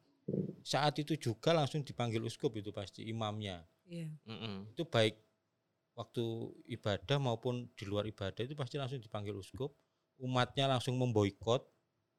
[0.64, 3.64] saat itu juga langsung dipanggil uskup itu pasti imamnya.
[3.90, 4.10] Iya.
[4.30, 4.74] Mm-mm.
[4.76, 5.18] Itu baik
[5.98, 6.24] waktu
[6.80, 9.74] ibadah maupun di luar ibadah itu pasti langsung dipanggil uskup,
[10.22, 11.66] umatnya langsung memboikot,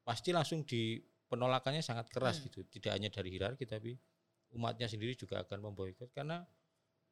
[0.05, 1.01] pasti langsung di
[1.31, 2.51] penolakannya sangat keras Hmm.
[2.51, 2.61] gitu.
[2.67, 3.97] Tidak hanya dari hierarki tapi
[4.51, 6.43] umatnya sendiri juga akan memboikot karena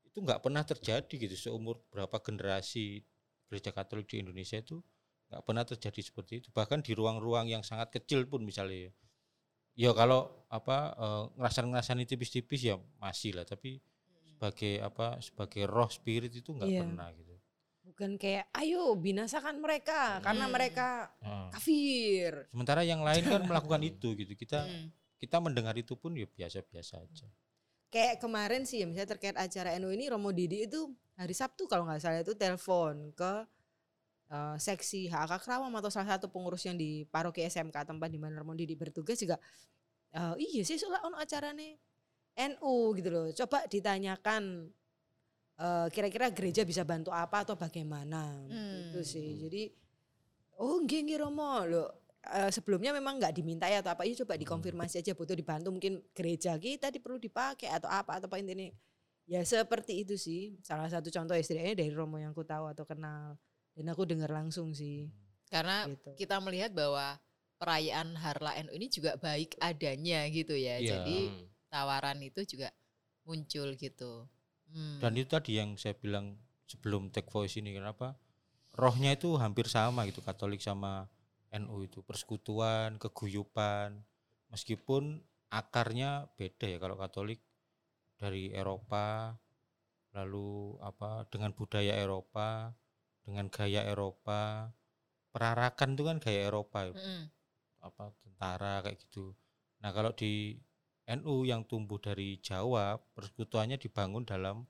[0.02, 3.06] itu nggak pernah terjadi gitu seumur berapa generasi
[3.46, 4.82] gereja Katolik di Indonesia itu
[5.30, 6.48] nggak pernah terjadi seperti itu.
[6.50, 8.90] Bahkan di ruang-ruang yang sangat kecil pun misalnya
[9.78, 9.94] ya.
[9.94, 10.20] Kalau
[10.50, 13.78] apa eh, ngerasan-ngerasan tipis-tipis ya masih lah tapi
[14.26, 16.80] sebagai apa sebagai roh spirit itu nggak Iya.
[16.82, 17.34] pernah gitu.
[17.88, 20.52] Bukan kayak ayo binasakan mereka karena Hmm.
[20.52, 21.48] mereka Heeh.
[21.50, 22.32] kafir.
[22.50, 24.34] Sementara yang lain kan melakukan itu gitu.
[24.34, 24.90] Kita Hmm.
[25.18, 27.26] kita mendengar itu pun ya biasa-biasa aja.
[27.88, 31.88] Kayak kemarin sih ya misalnya terkait acara NU ini Romo Didi itu hari Sabtu kalau
[31.88, 33.48] nggak salah itu telepon ke
[34.28, 38.38] eh, seksi HK Kerawang atau salah satu pengurus yang di paroki SMK tempat di mana
[38.38, 39.36] Romo Didi bertugas juga
[40.12, 41.80] eh, iya sih soalnya ono acarane
[42.38, 43.26] NU gitu loh.
[43.34, 44.70] Coba ditanyakan
[45.58, 49.08] eh, kira-kira gereja bisa bantu apa atau bagaimana gitu Hmm.
[49.08, 49.28] sih.
[49.42, 49.62] Jadi
[50.58, 51.88] oh nggih nggih Romo loh
[52.28, 56.02] eh, sebelumnya memang nggak diminta ya atau apa ya coba dikonfirmasi aja butuh dibantu mungkin
[56.12, 58.66] gereja kita perlu dipakai atau apa atau apa intinya
[59.24, 63.38] ya seperti itu sih salah satu contoh istilahnya dari Romo yang ku tahu atau kenal
[63.78, 65.06] dan aku dengar langsung sih
[65.46, 67.16] Karena gitu kita melihat bahwa
[67.58, 70.78] perayaan Harla NU ini juga baik adanya gitu ya.
[70.78, 71.02] Iya.
[71.02, 71.18] Jadi
[71.68, 72.70] tawaran itu juga
[73.26, 74.24] muncul gitu.
[74.72, 75.02] Hmm.
[75.02, 78.14] Dan itu tadi yang saya bilang sebelum take voice ini kenapa
[78.78, 81.10] rohnya itu hampir sama gitu Katolik sama
[81.50, 83.98] NU itu persekutuan, keguyupan.
[84.48, 85.20] Meskipun
[85.50, 87.42] akarnya beda ya kalau Katolik
[88.16, 89.36] dari Eropa
[90.16, 92.72] lalu apa dengan budaya Eropa,
[93.28, 94.72] dengan gaya Eropa.
[95.28, 97.28] Perarakan itu kan gaya Eropa Mm-mm.
[97.84, 99.36] apa tentara kayak gitu.
[99.84, 100.56] Nah, kalau di
[101.04, 104.64] NU yang tumbuh dari Jawa, persekutuannya dibangun dalam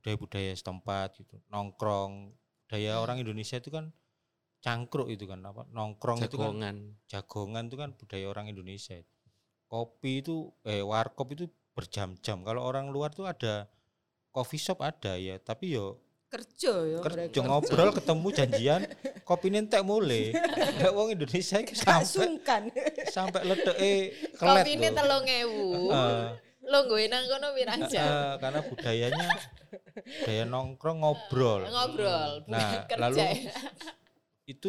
[0.00, 1.36] budaya-budaya setempat gitu.
[1.52, 2.32] Nongkrong,
[2.64, 3.04] budaya Hmm.
[3.04, 3.92] orang Indonesia itu kan
[4.64, 5.68] cangkruk itu kan apa?
[5.68, 6.76] Nongkrong itu kan jagongan
[7.08, 8.96] jagongan itu kan budaya orang Indonesia.
[9.70, 11.46] Kopi itu eh warkop itu
[11.76, 12.42] berjam-jam.
[12.42, 13.68] Kalau orang luar tuh ada
[14.34, 16.00] coffee shop ada ya, tapi yo
[16.30, 18.80] Kerja ya kerja ngobrol ketemu janjian
[19.22, 20.30] kopi nentek mulai.
[20.78, 22.62] Nek wong Indonesia itu sampai sungkan.
[23.10, 23.94] sampai ledeke
[24.38, 24.94] kelet Kopi ini loh.
[24.94, 25.66] telung ewu.
[25.90, 26.22] Heeh,
[26.62, 28.06] Lo gue nang kono pirang jam.
[28.06, 29.26] heeh, karena budayanya
[29.90, 31.66] budaya nongkrong ngobrol.
[31.66, 33.00] Ngobrol, bukan Nah, kerja.
[33.02, 33.18] lalu
[34.46, 34.68] itu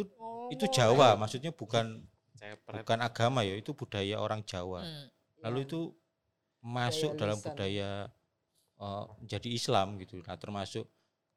[0.50, 2.02] itu Jawa, maksudnya bukan
[2.34, 4.82] cepret bukan agama ya, itu budaya orang Jawa.
[4.82, 5.08] Hmm.
[5.46, 5.94] Lalu itu
[6.60, 7.46] masuk Budaya dalam lisan.
[7.54, 7.90] budaya
[8.78, 10.26] eh, menjadi Islam gitu.
[10.26, 10.90] Nah, termasuk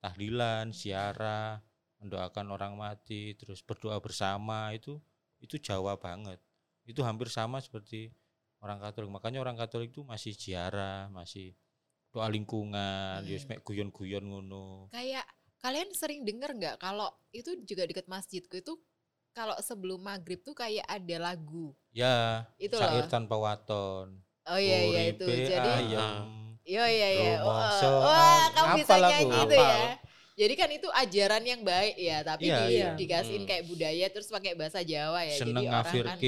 [0.05, 1.65] tahlilan, siara,
[1.97, 5.01] mendoakan orang mati, terus berdoa bersama itu
[5.41, 6.37] itu Jawa banget.
[6.85, 8.13] Itu hampir sama seperti
[8.61, 9.09] orang Katolik.
[9.09, 11.57] Makanya orang Katolik itu masih ziarah, masih
[12.13, 13.45] doa lingkungan, Hmm.
[13.49, 14.93] mek guyon-guyon ngono.
[14.93, 15.25] Kayak
[15.65, 18.77] kalian sering denger nggak kalau itu juga deket masjidku itu
[19.33, 21.73] kalau sebelum maghrib tuh kayak ada lagu.
[21.91, 23.11] Ya, Itu syair loh.
[23.11, 24.21] tanpa waton.
[24.45, 25.25] Oh iya iya itu.
[25.25, 26.44] Jadi ayem.
[26.65, 27.35] Iya iya iya.
[27.45, 29.69] Wah, kamu bisa Apal nyanyi itu apal.
[29.69, 29.89] ya.
[30.35, 32.89] Jadi kan itu ajaran yang baik ya, tapi Iya, di, iya.
[32.99, 33.51] dikasihin Hmm.
[33.53, 35.39] kayak budaya terus pakai bahasa Jawa ya.
[35.39, 36.19] seneng orang kan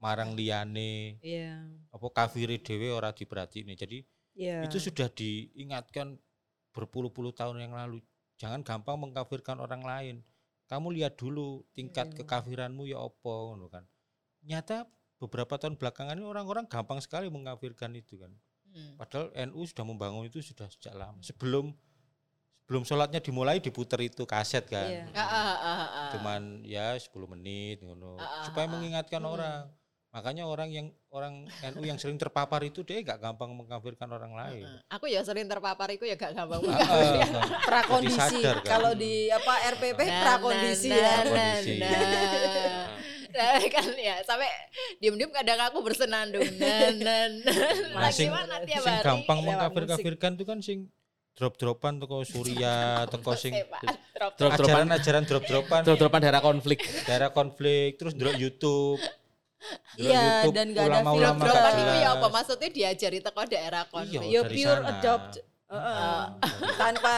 [0.00, 1.60] marang liyane Iya.
[1.92, 3.68] apa kafire dhewe ora diperhatike.
[3.76, 3.98] Jadi
[4.32, 4.64] Iya.
[4.64, 6.16] itu sudah diingatkan
[6.72, 8.00] berpuluh-puluh tahun yang lalu.
[8.40, 10.16] Jangan gampang mengkafirkan orang lain.
[10.66, 12.24] Kamu lihat dulu tingkat Iya.
[12.24, 13.84] kekafiranmu ya opo ngono kan.
[14.48, 14.88] Nyata
[15.20, 18.32] beberapa tahun belakangan ini orang-orang gampang sekali mengkafirkan itu kan.
[18.72, 18.96] Hmm.
[18.96, 21.20] Padahal NU sudah membangun itu sudah sejak lama.
[21.20, 21.70] Sebelum
[22.64, 24.88] sebelum sholatnya dimulai diputer itu kaset kan.
[24.88, 25.04] Iya.
[25.12, 26.10] Ah, ah, ah, ah, ah.
[26.16, 28.16] Cuman ya 10 menit ngono.
[28.16, 28.72] Ah, ah, supaya ah, ah.
[28.72, 29.34] mengingatkan Hmm.
[29.36, 29.62] orang.
[30.12, 34.68] Makanya orang yang orang NU yang sering terpapar itu dia gak gampang mengkafirkan orang lain.
[34.68, 34.84] Heeh.
[34.92, 38.44] Aku ya sering terpapar itu ya gak gampang Ah, ah, prakondisi.
[38.44, 38.60] Kan.
[38.60, 41.12] Kalau di apa RPP Nah, prakondisi nah, ya.
[41.24, 42.81] nah, nah, nah.
[43.42, 44.48] Nah, kan ya sampai
[44.98, 46.46] diem-diem kadang aku bersenandung.
[46.62, 46.94] Nah,
[47.98, 49.04] nah, sing- Bagaimana tiap sing hari?
[49.04, 50.78] gampang mengkafir-kafirkan itu kan sing
[51.32, 52.76] drop-dropan teko Suria,
[53.12, 53.52] teko sing
[54.14, 54.32] drop.
[54.36, 54.86] Drop-dropan.
[54.86, 59.00] ajaran-ajaran drop-dropan drop-dropan daerah konflik daerah konflik terus ndelok YouTube.
[59.94, 62.26] Iya, YouTube, dan nggak ada film gak Drop-dropan itu ya apa?
[62.28, 64.26] Maksudnya diajari teko daerah Iya, konflik.
[64.28, 64.90] Yo dari pure sana.
[64.92, 65.32] adopt.
[65.72, 65.96] Heeh.
[65.96, 66.26] Ah,
[66.76, 67.14] Tanpa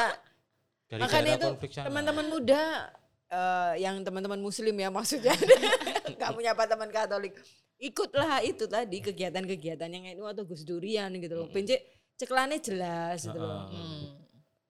[0.86, 1.48] dari makanya itu
[1.80, 2.62] teman-teman muda
[3.30, 5.34] eh, yang teman-teman muslim ya maksudnya.
[6.18, 7.34] Nggak punya apa teman Katolik.
[7.80, 11.48] Ikutlah itu tadi kegiatan-kegiatan yang itu atau Gus Durian gitu loh.
[11.50, 11.82] Pencet
[12.16, 13.68] ceklannya jelas gitu loh.
[13.68, 14.24] Hmm.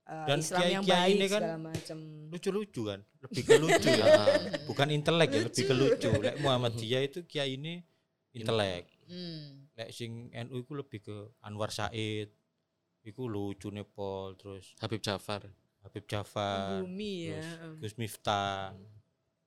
[0.05, 1.99] Eh, Dan Islam yang kiai-kiai baik ini kan segala macam.
[2.29, 4.05] lucu-lucu kan lebih ke lucu ya.
[4.69, 6.11] Bukan intelek ya lebih ke lucu.
[6.21, 7.81] Lek Muhammadiyah itu kiai ini
[8.37, 8.85] intelek.
[9.05, 9.69] Hmm.
[9.77, 12.33] lek sing NU itu lebih ke Anwar Said.
[13.05, 15.45] Iku lucu Nepal terus Habib Jafar
[15.85, 17.39] Habib Jafar Bumi ya.
[17.39, 18.73] terus Gus Miftah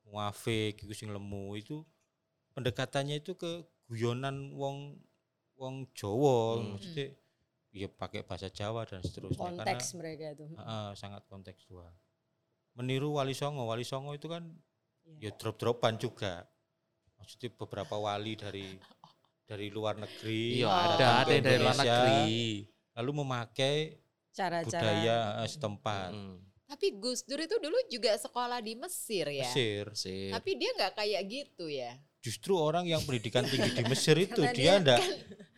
[0.06, 1.84] Muafik iku sing lemu itu
[2.54, 4.96] pendekatannya itu ke guyonan wong
[5.58, 6.78] wong Jawa Hmm.
[6.78, 7.08] maksudnya
[7.74, 10.46] ya pakai bahasa Jawa dan seterusnya Konteks karena mereka itu.
[10.50, 11.92] Heeh, sangat kontekstual.
[12.74, 14.46] Meniru Wali Songo, Wali Songo itu kan
[15.04, 15.30] Iya.
[15.30, 16.46] ya drop-dropan juga.
[17.16, 18.78] Maksudnya beberapa wali dari
[19.44, 20.70] dari luar negeri, Oh.
[20.70, 22.32] ada ada dari luar negeri
[22.94, 23.76] lalu memakai
[24.38, 26.10] Cara-cara budaya eh, setempat.
[26.14, 26.38] Hmm,
[26.70, 29.50] Tapi Gus Dur itu dulu juga sekolah di Mesir ya.
[29.50, 29.90] Mesir.
[29.98, 30.30] sip.
[30.30, 31.98] Tapi dia nggak kayak gitu ya.
[32.22, 35.00] Justru orang yang pendidikan tinggi di Mesir itu Karena dia dia ndak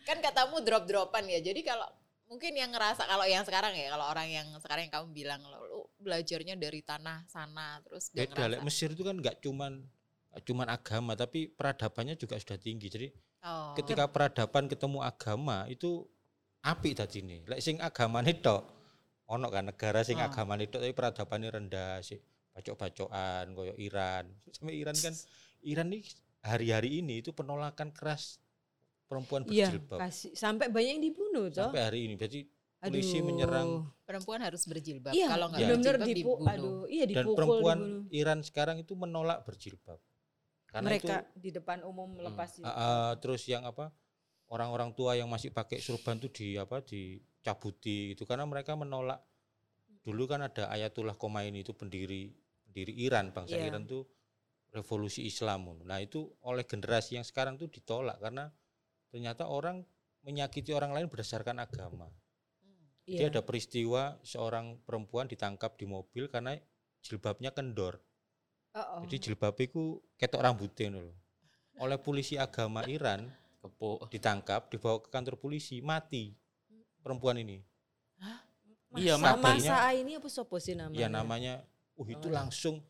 [0.08, 1.44] Kan katamu drop-dropan ya.
[1.44, 1.84] Jadi kalau
[2.30, 5.60] mungkin yang ngerasa kalau yang sekarang ya, kalau orang yang sekarang yang kamu bilang lo
[5.66, 9.84] lu belajarnya dari tanah sana terus dia ngerasa, Mesir itu kan nggak cuman
[10.46, 12.86] cuman agama tapi peradabannya juga sudah tinggi.
[12.88, 13.08] Jadi
[13.44, 16.06] oh, ketika peradaban ketemu agama itu
[16.62, 17.40] apik tadi nih.
[17.46, 18.62] Lek sing agamane tok
[19.26, 20.26] ono kan negara sing Oh.
[20.26, 22.20] agamane tok tapi peradabannya rendah sih.
[22.50, 24.26] Bacok-bacokan koyo Iran.
[24.50, 25.14] Sampai Iran kan
[25.62, 26.02] Iran nih
[26.42, 28.40] hari-hari ini itu penolakan keras
[29.06, 29.98] perempuan Iya, berjilbab.
[30.00, 31.70] kasih sampai banyak yang dibunuh toh.
[31.70, 32.46] Sampai hari ini berarti
[32.80, 33.26] polisi Aduh.
[33.26, 33.68] menyerang
[34.02, 35.12] perempuan harus berjilbab.
[35.12, 35.70] Iya, kalau nggak Iya.
[35.76, 36.48] benar dipu, dibunuh.
[36.48, 38.02] aduh, iya dan perempuan dibunuh.
[38.14, 39.98] Iran sekarang itu menolak berjilbab.
[40.64, 43.90] Karena Mereka itu di depan umum lepas Ah, ah, terus yang apa
[44.50, 49.22] orang-orang tua yang masih pakai surban tuh di apa dicabuti itu karena mereka menolak
[50.02, 52.34] dulu kan ada Ayatullah Khomeini itu pendiri
[52.66, 53.70] pendiri Iran bangsa Iya.
[53.74, 54.06] Iran tuh
[54.70, 55.82] revolusi Islam.
[55.82, 58.50] Nah itu oleh generasi yang sekarang tuh ditolak karena
[59.10, 59.82] ternyata orang
[60.22, 62.06] menyakiti orang lain berdasarkan agama.
[63.06, 63.30] Jadi Iya.
[63.34, 66.54] ada peristiwa seorang perempuan ditangkap di mobil karena
[67.02, 67.98] jilbabnya kendor.
[68.70, 69.02] Oh, oh.
[69.06, 71.10] Jadi jilbab itu ketok rambutnya loh.
[71.82, 73.26] Oleh polisi agama Iran
[73.60, 74.00] Kepo.
[74.08, 76.32] ditangkap, dibawa ke kantor polisi, mati
[76.98, 77.60] perempuan ini.
[78.96, 80.98] Iya, Masa- ini apa sopo sih namanya?
[80.98, 81.54] Ya namanya,
[81.94, 82.42] uh itu Oh, iya.
[82.42, 82.82] langsung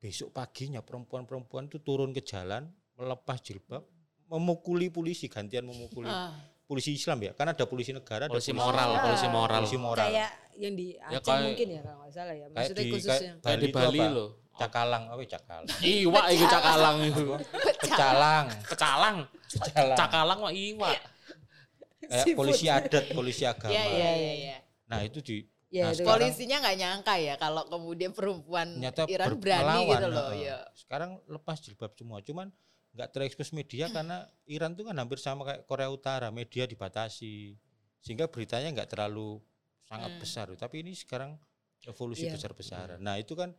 [0.00, 2.66] besok paginya perempuan-perempuan itu turun ke jalan,
[2.96, 3.84] melepas jilbab,
[4.26, 8.88] memukuli polisi, gantian memukuli Ah, polisi Islam ya, kan ada polisi negara, ada Polisi moral,
[8.90, 9.04] moral.
[9.06, 9.60] polisi moral.
[9.62, 10.08] Polisi moral.
[10.10, 12.38] Kayak yang di Aceh kayak- mungkin ya kalau nggak salah ya.
[12.40, 13.32] Kayak Maksudnya di- khususnya.
[13.38, 14.10] kayak Kayak di Bali apa?
[14.10, 14.30] loh.
[14.54, 15.66] Cakalang, apa ya cakalang?
[16.02, 17.24] Iwak itu cakalang itu.
[17.80, 19.16] Kecalang, Kecalang.
[19.94, 20.98] Cakalang mah iwak.
[22.04, 23.72] Kayak polisi adat, polisi agama.
[23.72, 24.32] Iya iya iya.
[24.36, 24.56] iya.
[24.86, 25.36] Nah itu di
[25.68, 29.66] Ya, Nah, itu sekarang- Polisinya nggak nyangka ya kalau kemudian perempuan ternyata Iran ber- berani
[29.66, 30.26] melawan, gitu loh.
[30.30, 30.42] heeh.
[30.46, 30.56] Ya.
[30.72, 32.46] Sekarang lepas jilbab semua, cuman
[32.94, 37.58] nggak terekspos media karena Iran tuh kan hampir sama kayak Korea Utara, media dibatasi
[37.98, 39.42] sehingga beritanya nggak terlalu
[39.82, 40.20] sangat Hmm.
[40.22, 40.46] besar.
[40.54, 41.34] Tapi ini sekarang
[41.82, 42.38] evolusi Iya.
[42.38, 43.02] besar-besaran.
[43.02, 43.50] Nah itu kan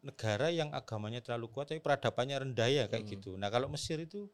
[0.00, 3.12] negara yang agamanya terlalu kuat tapi peradabannya rendah ya kayak Hmm.
[3.14, 3.30] gitu.
[3.34, 4.26] Nah kalau Mesir itu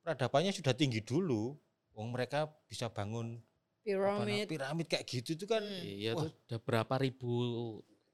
[0.00, 1.54] peradabannya sudah tinggi dulu,
[1.92, 3.38] wong mereka bisa bangun
[3.80, 4.46] Pyramid.
[4.46, 5.82] piramid kayak gitu itu kan Hmm.
[5.82, 6.26] Iya Wah.
[6.26, 7.32] tuh udah berapa ribu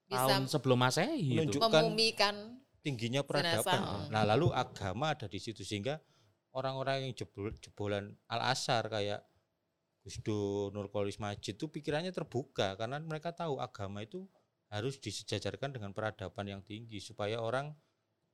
[0.04, 1.36] Bisa tahun sebelum Masehi itu.
[1.36, 2.34] menunjukkan memumikan
[2.80, 3.28] tingginya Jenazah.
[3.64, 3.80] peradaban.
[3.80, 4.06] Hmm.
[4.08, 6.00] Nah, lalu agama ada di situ sehingga
[6.50, 9.20] orang-orang yang jebol, jebolan Al Azhar kayak
[10.00, 14.24] Gus Dur, Nurkolis Majid itu pikirannya terbuka karena mereka tahu agama itu
[14.68, 17.72] harus disejajarkan dengan peradaban yang tinggi supaya orang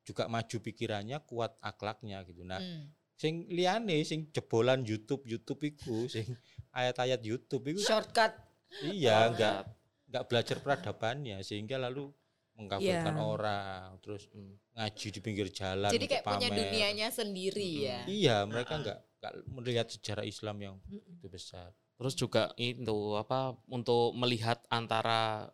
[0.03, 2.43] juga maju pikirannya, kuat akhlaknya gitu.
[2.43, 2.91] Nah, Hmm.
[3.15, 6.27] sing liyane sing jebolan YouTube YouTube iku sing
[6.71, 8.35] ayat-ayat YouTube itu Shortcut.
[8.83, 9.71] iya enggak
[10.11, 12.11] enggak belajar peradabannya sehingga lalu
[12.55, 13.23] mengkafirkan Iya.
[13.25, 14.59] orang terus Hmm.
[14.75, 16.59] ngaji di pinggir jalan Jadi kayak punya pamer.
[16.61, 17.99] dunianya sendiri ya.
[18.05, 21.71] Iya, mereka enggak enggak melihat sejarah Islam yang itu besar.
[21.95, 25.47] Terus juga itu apa untuk melihat antara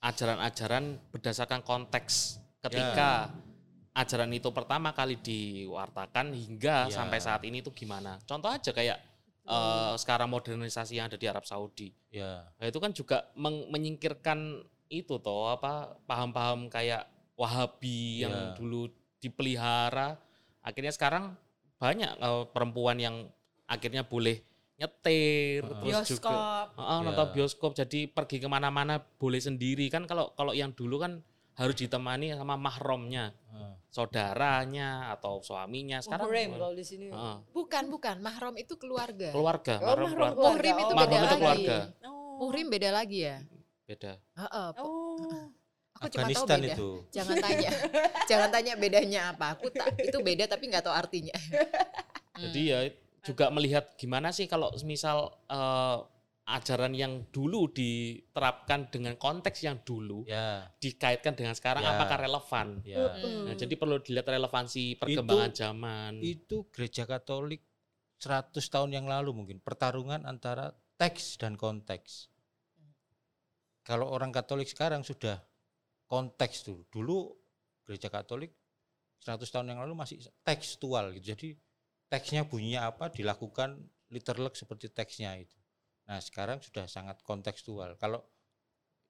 [0.00, 3.28] ajaran-ajaran berdasarkan konteks ketika
[3.92, 6.92] ajaran itu pertama kali diwartakan hingga Ya.
[6.92, 8.16] sampai saat ini itu gimana.
[8.24, 8.98] Contoh aja kayak
[9.40, 11.90] eh, sekarang modernisasi yang ada di Arab Saudi.
[12.08, 18.52] Ya, Nah, itu kan juga meng- menyingkirkan itu toh apa paham-paham kayak Wahabi yang Ya.
[18.54, 20.20] dulu dipelihara.
[20.60, 21.34] Akhirnya sekarang
[21.80, 23.16] banyak eh, perempuan yang
[23.64, 24.44] akhirnya boleh
[24.80, 25.80] nyetir, Heeh.
[25.84, 26.66] terus juga Bioskop.
[26.74, 27.04] Heeh, Ya.
[27.04, 27.70] nonton bioskop.
[27.76, 31.20] Jadi pergi ke mana-mana boleh sendiri kan kalau kalau yang dulu kan
[31.52, 33.72] harus ditemani sama mahromnya, heeh.
[33.92, 36.00] saudaranya atau suaminya.
[36.00, 37.12] Sekarang Muhrim kalau di sini.
[37.12, 38.16] Heeh, Bukan, bukan.
[38.18, 39.28] Mahram itu keluarga.
[39.28, 40.40] keluarga, Oh, mahrom mahram keluarga.
[40.48, 41.36] Muhrim itu Oh, beda mahram itu lagi.
[41.36, 41.76] keluarga.
[42.02, 42.36] Oh.
[42.40, 43.36] Muhrim beda lagi ya.
[43.84, 44.12] Beda.
[44.16, 44.68] Heeh.
[44.80, 45.52] Oh.
[46.00, 46.72] Aku cuma tahu beda.
[46.72, 46.90] itu.
[47.12, 47.70] Jangan tanya.
[48.30, 49.52] Jangan tanya bedanya apa.
[49.52, 51.36] Aku tak itu beda tapi nggak tahu artinya.
[52.40, 52.78] Jadi ya
[53.22, 55.98] juga melihat gimana sih kalau misal eh,
[56.50, 61.94] ajaran yang dulu diterapkan dengan konteks yang dulu Ya, dikaitkan dengan sekarang Ya.
[61.94, 62.82] apakah relevan?
[62.82, 63.06] ya.
[63.06, 63.46] Hmm.
[63.46, 66.18] Nah, jadi perlu dilihat relevansi perkembangan zaman.
[66.18, 67.62] Itu gereja Katolik
[68.18, 72.28] 100 tahun yang lalu mungkin pertarungan antara teks dan konteks.
[73.86, 75.40] Kalau orang Katolik sekarang sudah
[76.10, 76.82] konteks dulu.
[76.90, 77.16] Dulu
[77.86, 78.52] gereja Katolik
[79.22, 81.32] 100 tahun yang lalu masih tekstual gitu.
[81.36, 81.48] Jadi
[82.10, 83.78] teksnya bunyinya apa dilakukan
[84.10, 85.54] literlek seperti teksnya itu.
[86.10, 87.94] Nah, sekarang sudah sangat kontekstual.
[87.96, 88.26] Kalau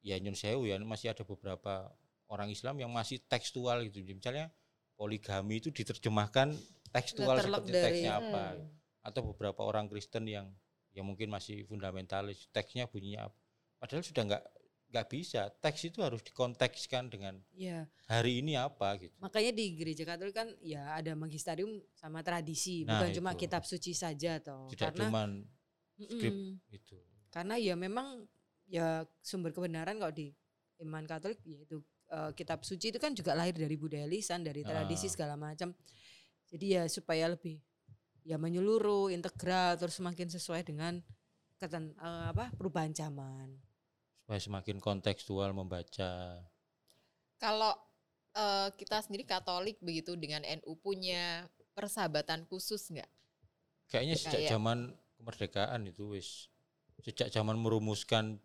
[0.04, 1.88] ya nyun sewu ya masih ada beberapa
[2.28, 4.04] orang Islam yang masih tekstual gitu.
[4.04, 4.52] Misalnya
[5.00, 6.52] poligami itu diterjemahkan
[6.92, 8.68] tekstual Letterlock seperti dari- teksnya apa Hmm.
[9.00, 10.52] atau beberapa orang Kristen yang
[10.92, 13.38] yang mungkin masih fundamentalis teksnya bunyinya apa
[13.78, 14.44] padahal sudah nggak
[14.90, 17.86] nggak bisa teks itu harus dikontekskan dengan Iya.
[18.10, 22.98] hari ini apa gitu Makanya di gereja Katolik kan ya ada magisterium sama tradisi, Nah,
[22.98, 23.46] bukan cuma itu.
[23.46, 24.66] kitab suci saja toh.
[24.68, 25.06] tidak Karena
[26.00, 26.10] Mm-mm.
[26.10, 26.34] skrip
[26.70, 26.96] itu
[27.30, 28.26] karena ya memang
[28.66, 30.34] ya sumber kebenaran kalau di
[30.82, 31.78] iman Katolik yaitu
[32.10, 35.12] eh, kitab suci itu kan juga lahir dari budaya lisan, dari tradisi Ah.
[35.14, 35.70] segala macam.
[36.50, 37.62] Jadi ya supaya lebih
[38.26, 40.98] ya menyeluruh, integral, terus semakin sesuai dengan
[41.56, 43.54] keten, eh, apa perubahan zaman.
[44.36, 46.38] Semakin kontekstual membaca
[47.36, 47.72] Kalau
[48.30, 53.08] eh, kita sendiri Katolik begitu dengan NU punya persahabatan khusus nggak?
[53.86, 54.78] kayaknya sejak Kayak- zaman
[55.18, 56.46] kemerdekaan itu wis
[57.02, 58.38] sejak zaman merumuskan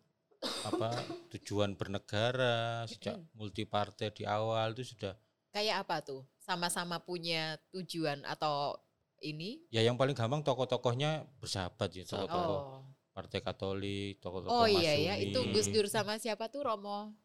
[0.64, 0.90] apa
[1.30, 5.14] tujuan bernegara sejak multipartai di awal itu sudah
[5.50, 6.20] Kayak apa tuh?
[6.36, 8.76] Sama-sama punya tujuan atau
[9.18, 9.64] ini?
[9.70, 12.28] ya yang paling gampang tokoh-tokohnya bersahabat ya Sahabat.
[12.28, 12.82] tokoh-tokoh Oh.
[13.16, 17.16] Partai Katolik tokoh-tokoh Oh iya ya, itu Gus Dur sama siapa tuh Romo?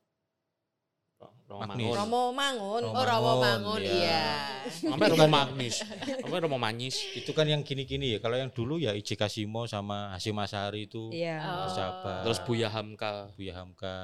[1.51, 1.85] Romo Magnis.
[1.85, 1.97] Mangun.
[1.99, 2.81] Romo Mangun.
[2.87, 3.99] Romo Oh Romo Mangun, Mangun iya.
[3.99, 4.25] iya.
[4.71, 5.75] Sampai Romo Magnis.
[5.83, 6.95] Sampai Romo Manis.
[7.13, 8.19] Itu kan yang gini-gini ya.
[8.23, 11.43] Kalau yang dulu ya IJ Kasimo sama Hasim Asari itu Iya.
[11.43, 11.67] Oh.
[11.67, 12.21] bersahabat.
[12.25, 13.29] Terus Buya Hamka.
[13.35, 13.97] Buya Hamka.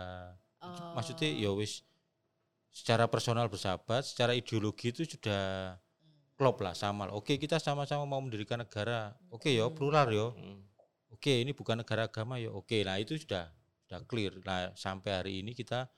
[0.62, 0.94] Oh.
[1.00, 1.88] Maksudnya ya wis
[2.70, 5.74] secara personal bersahabat, secara ideologi itu sudah
[6.38, 7.10] klop lah sama.
[7.16, 9.18] Oke, kita sama-sama mau mendirikan negara.
[9.34, 10.30] Oke ya, plural ya.
[10.38, 10.67] Hmm.
[11.18, 12.54] Oke, ini bukan negara agama ya.
[12.54, 13.50] Oke, nah itu sudah
[13.90, 14.38] sudah clear.
[14.46, 15.90] Nah, sampai hari ini kita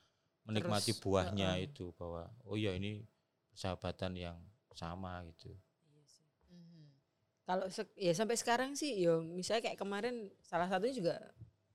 [0.47, 1.67] menikmati Terus, buahnya heeh.
[1.67, 3.03] itu bahwa oh ya ini
[3.51, 4.37] persahabatan yang
[4.71, 5.51] sama gitu.
[6.47, 6.87] Mhm.
[7.43, 11.15] Kalau sek- ya sampai sekarang sih, yo misalnya kayak kemarin salah satunya juga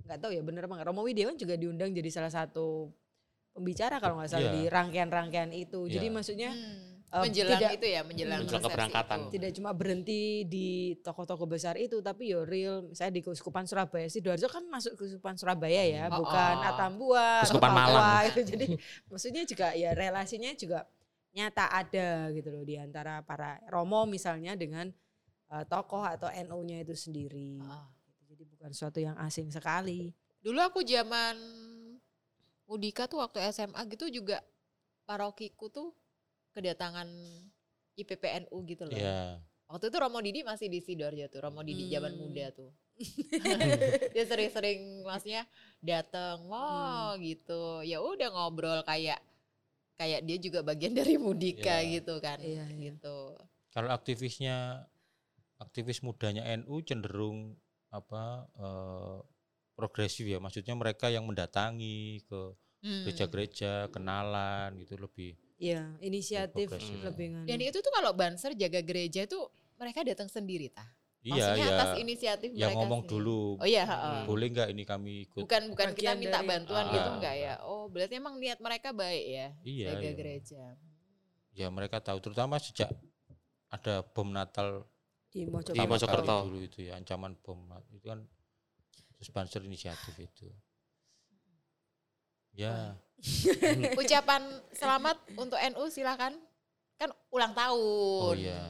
[0.09, 0.81] nggak tahu ya bener apa.
[0.81, 2.89] Romo Widiawan juga diundang jadi salah satu
[3.53, 4.55] pembicara kalau nggak salah Iya.
[4.57, 5.85] di rangkaian-rangkaian itu.
[5.85, 6.15] Jadi Iya.
[6.17, 6.94] maksudnya Hmm.
[7.15, 9.19] Eh, menjelang tidak- itu ya, menjelang, Menjelang keberangkatan.
[9.21, 9.31] itu.
[9.33, 14.47] tidak cuma berhenti di toko-toko besar itu tapi yo real misalnya di Keuskupan Surabaya Sidoarjo
[14.47, 16.69] kan masuk Keuskupan Surabaya ya Oh, bukan oh.
[16.69, 18.23] Atambua atau Keuskupan Papua Malang.
[18.29, 18.67] itu jadi
[19.07, 20.91] maksudnya juga ya relasinya juga
[21.31, 24.91] nyata ada gitu loh di antara para Romo misalnya dengan
[25.47, 27.87] eh, tokoh atau NU-nya itu sendiri Ah.
[28.25, 30.11] jadi bukan suatu yang asing sekali
[30.41, 31.39] Dulu aku zaman
[32.65, 34.41] Mudika tuh waktu SMA gitu juga
[35.03, 35.93] parokiku tuh
[36.55, 37.09] kedatangan
[37.95, 38.95] IPPNU gitu loh.
[38.95, 39.43] Ya.
[39.67, 42.21] Waktu itu Romo Didi masih di Sidoarjo tuh, Romo Didi zaman Hmm.
[42.21, 42.71] muda tuh.
[44.15, 45.45] Dia sering-sering maksudnya
[45.83, 47.83] datang, wah gitu.
[47.83, 49.19] Ya udah ngobrol kayak
[49.95, 51.99] kayak dia juga bagian dari Mudika Iya.
[51.99, 52.39] gitu kan.
[52.39, 52.91] Iya, iya.
[52.91, 53.19] Gitu.
[53.71, 54.87] Kalau aktivisnya
[55.59, 57.55] aktivis mudanya NU cenderung
[57.91, 59.19] apa eh,
[59.75, 60.39] progresif ya.
[60.39, 62.41] Maksudnya mereka yang mendatangi ke
[62.85, 63.01] Hmm.
[63.09, 67.01] gereja-gereja, kenalan gitu lebih ya inisiatif progresif.
[67.01, 67.47] lebih nganu.
[67.49, 70.85] Dan itu tuh kalau banser jaga gereja tuh mereka datang sendiri tah.
[71.21, 71.73] Iya Maksudnya ya.
[71.73, 73.15] atas inisiatif Yang mereka ngomong sendiri.
[73.17, 73.41] dulu.
[73.57, 74.21] Oh iya, heeh.
[74.29, 75.41] Boleh nggak ini kami ikut?
[75.41, 76.93] Bukan bukan kita Bagian minta dari- bantuan Ah.
[76.93, 77.55] gitu enggak ya.
[77.65, 79.89] Oh, berarti emang niat mereka baik ya Iya.
[79.91, 80.13] jaga iya.
[80.13, 80.63] gereja.
[81.57, 82.93] Ya mereka tahu terutama sejak
[83.69, 84.85] ada bom Natal
[85.31, 85.73] di Di Mojokerto.
[85.73, 86.35] pertama Mojokerto.
[86.45, 87.57] dulu itu ya ancaman bom
[87.89, 88.21] itu kan
[89.19, 90.53] sponsor inisiatif itu.
[92.55, 92.95] Ya,
[94.01, 94.43] Ucapan
[94.77, 96.37] selamat untuk NU silakan.
[96.95, 98.31] Kan ulang tahun.
[98.31, 98.63] oh iya.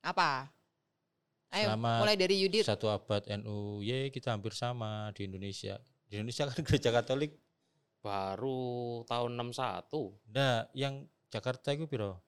[0.00, 0.48] Apa?
[1.48, 2.64] Ayo Selamat mulai dari Yudit.
[2.64, 5.80] Satu abad NU, ye kita hampir sama di Indonesia.
[6.06, 7.36] Di Indonesia kan gereja Katolik,
[7.98, 10.30] Baru tahun 61.
[10.30, 12.20] nah yang Jakarta itu piro?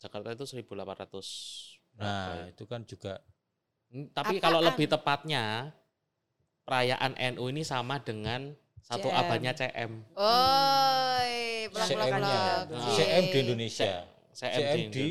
[0.00, 0.64] Jakarta itu 1800.
[0.64, 0.94] berapa
[2.00, 2.50] Nah ya?
[2.50, 3.20] itu kan juga
[3.92, 4.72] Tapi kalau Apaan?
[4.72, 5.44] lebih tepatnya
[6.64, 9.16] perayaan NU ini sama dengan satu CM.
[9.16, 9.90] abadnya CM.
[11.64, 12.92] Pelak CM-nya, pelak.
[12.92, 13.90] CM di Indonesia.
[14.32, 15.06] CM, CM di,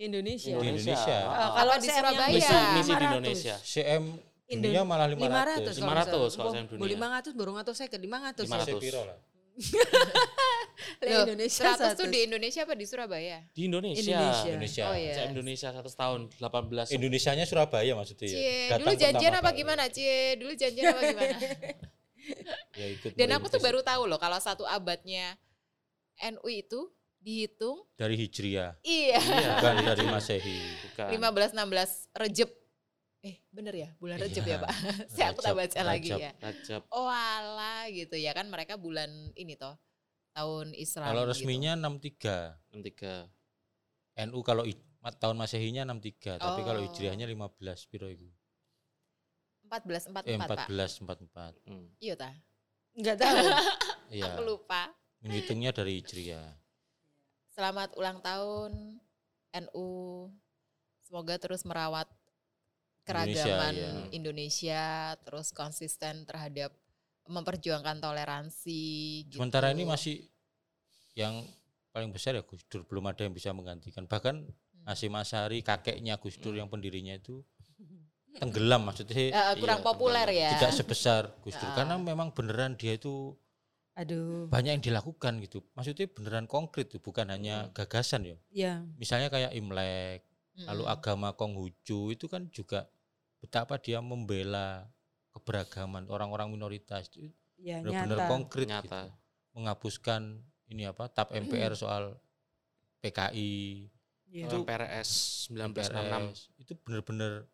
[0.00, 0.50] Indonesia.
[0.50, 0.54] Indonesia.
[0.56, 1.16] Di Indonesia.
[1.22, 2.28] Ah, Eh, kalau di Surabaya?
[2.28, 2.60] misi, Iya.
[2.72, 3.08] misi di 500.
[3.10, 3.54] Indonesia.
[3.60, 4.02] CM
[4.50, 5.78] dunia malah 500 500.
[5.78, 6.84] 500 kalau CM dunia.
[6.90, 8.44] 500 baru ngatur saya ke 500.
[8.44, 8.66] 500.
[8.66, 9.18] Saya piro lah.
[11.00, 12.12] Loh, Indonesia 100 tuh 100.
[12.12, 13.38] di Indonesia apa di Surabaya?
[13.52, 14.00] Di Indonesia.
[14.00, 14.48] Indonesia.
[14.48, 14.82] Indonesia.
[14.88, 15.12] Oh iya.
[15.14, 18.36] CM Indonesia 100 tahun 18 Indonesianya Surabaya maksudnya ya.
[18.36, 19.58] Cie, dulu janjian apa kali.
[19.60, 19.82] gimana?
[19.92, 21.36] Cie, dulu janjian apa gimana?
[22.76, 25.34] Ya ikut Dan aku tuh baru tahu loh kalau satu abadnya
[26.20, 26.80] NU itu
[27.20, 30.56] dihitung dari Hijriah, iya Iya, bukan dari Masehi.
[30.88, 31.08] bukan.
[31.12, 32.50] 15 16 Rejeb.
[33.20, 33.88] Eh, bener ya?
[34.00, 34.70] Bulan Rejeb ya, Iya, Pak.
[35.12, 36.32] Saya aku tak Rajab, baca lagi ya.
[36.40, 36.82] Rajab.
[36.88, 37.12] Oh
[37.92, 39.76] gitu ya kan mereka bulan ini toh
[40.32, 41.12] tahun Islam.
[41.12, 41.30] Kalau gitu.
[41.36, 42.72] resminya 63.
[42.72, 43.28] 63.
[44.32, 44.64] NU kalau
[45.20, 46.84] tahun Masehinya 63, tapi kalau Oh.
[46.88, 48.28] Hijriahnya 15 piro itu?
[49.70, 50.66] 14 Eh 44, Pak.
[50.66, 51.70] 14 44.
[51.70, 51.86] Hmm.
[52.02, 52.34] Iya tah.
[52.98, 53.36] Enggak tahu.
[54.10, 54.34] Iya.
[54.34, 54.90] Aku lupa.
[55.22, 56.58] Menghitungnya dari Hijriah.
[57.54, 58.98] Selamat ulang tahun
[59.54, 59.90] NU.
[61.06, 62.10] Semoga terus merawat
[63.06, 65.22] keragaman Indonesia, Indonesia, iya.
[65.22, 66.74] terus konsisten terhadap
[67.30, 68.82] memperjuangkan toleransi.
[69.30, 69.78] Sementara gitu.
[69.78, 70.16] ini masih
[71.14, 71.46] yang
[71.94, 74.10] paling besar ya Gus Dur belum ada yang bisa menggantikan.
[74.10, 74.50] Bahkan
[74.80, 74.96] Hmm.
[74.96, 77.44] Hasyim Asyari kakeknya Gus Dur yang pendirinya itu
[78.32, 80.50] tenggelam maksudnya Eh, kurang Iya, populer ya.
[80.54, 81.74] tidak sebesar Gus Dur Ah.
[81.74, 83.34] karena memang beneran dia itu
[83.92, 84.46] Aduh.
[84.46, 85.66] banyak yang dilakukan gitu.
[85.72, 87.74] Maksudnya beneran konkret tuh bukan hanya Hmm.
[87.74, 88.36] gagasan ya.
[88.48, 88.72] Ya.
[88.96, 90.22] Misalnya kayak Imlek,
[90.60, 90.94] lalu Mm-mm.
[90.94, 92.86] agama Konghucu itu kan juga
[93.38, 94.86] betapa dia membela
[95.30, 98.28] keberagaman orang-orang minoritas itu Ya benar-benar nyata.
[98.28, 98.74] konkret gitu.
[98.76, 99.02] Nyata.
[99.50, 100.22] menghapuskan
[100.66, 102.14] ini apa tap MPR soal
[102.98, 103.90] PKI
[104.30, 104.46] Ya.
[104.46, 105.10] Itu PRS
[105.50, 105.90] 1966.
[105.90, 107.50] PRS, itu benar-benar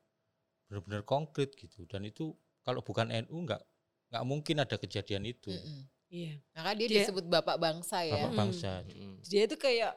[0.66, 3.62] benar-benar konkret gitu dan itu kalau bukan NU nggak
[4.08, 5.86] nggak mungkin ada kejadian itu Mm-mm.
[6.06, 6.38] Iya.
[6.52, 8.14] Maka dia, Dia- disebut bapak bangsa ya.
[8.16, 8.38] bapak Mm.
[8.38, 9.14] bangsa Mm.
[9.22, 9.92] Dia itu kayak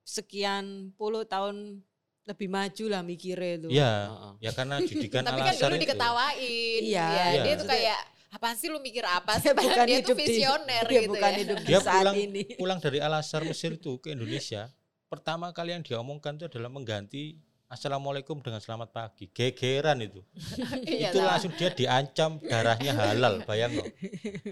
[0.00, 1.82] sekian puluh tahun
[2.22, 3.68] lebih maju lah mikirnya itu.
[3.68, 4.32] ya Heeh.
[4.40, 4.76] ya karena
[5.10, 5.82] didikan Tapi kan dulu itu.
[5.82, 6.80] diketawain.
[6.80, 7.42] Iya, ya, iya.
[7.42, 7.98] Dia tuh kayak
[8.30, 9.50] apaan sih lu mikir apa sih?
[9.50, 11.38] Bukan dia hidup tuh di- visioner dia gitu bukan ya.
[11.38, 12.42] hidup di Dia saat pulang ini.
[12.54, 14.70] pulang dari Al-Azhar Mesir itu ke Indonesia.
[15.08, 19.30] Pertama kali yang dia omongkan itu adalah mengganti Assalamualaikum dengan selamat pagi.
[19.30, 20.26] Gegeran itu.
[20.90, 23.86] Iya itu langsung dia diancam darahnya halal, bayang loh.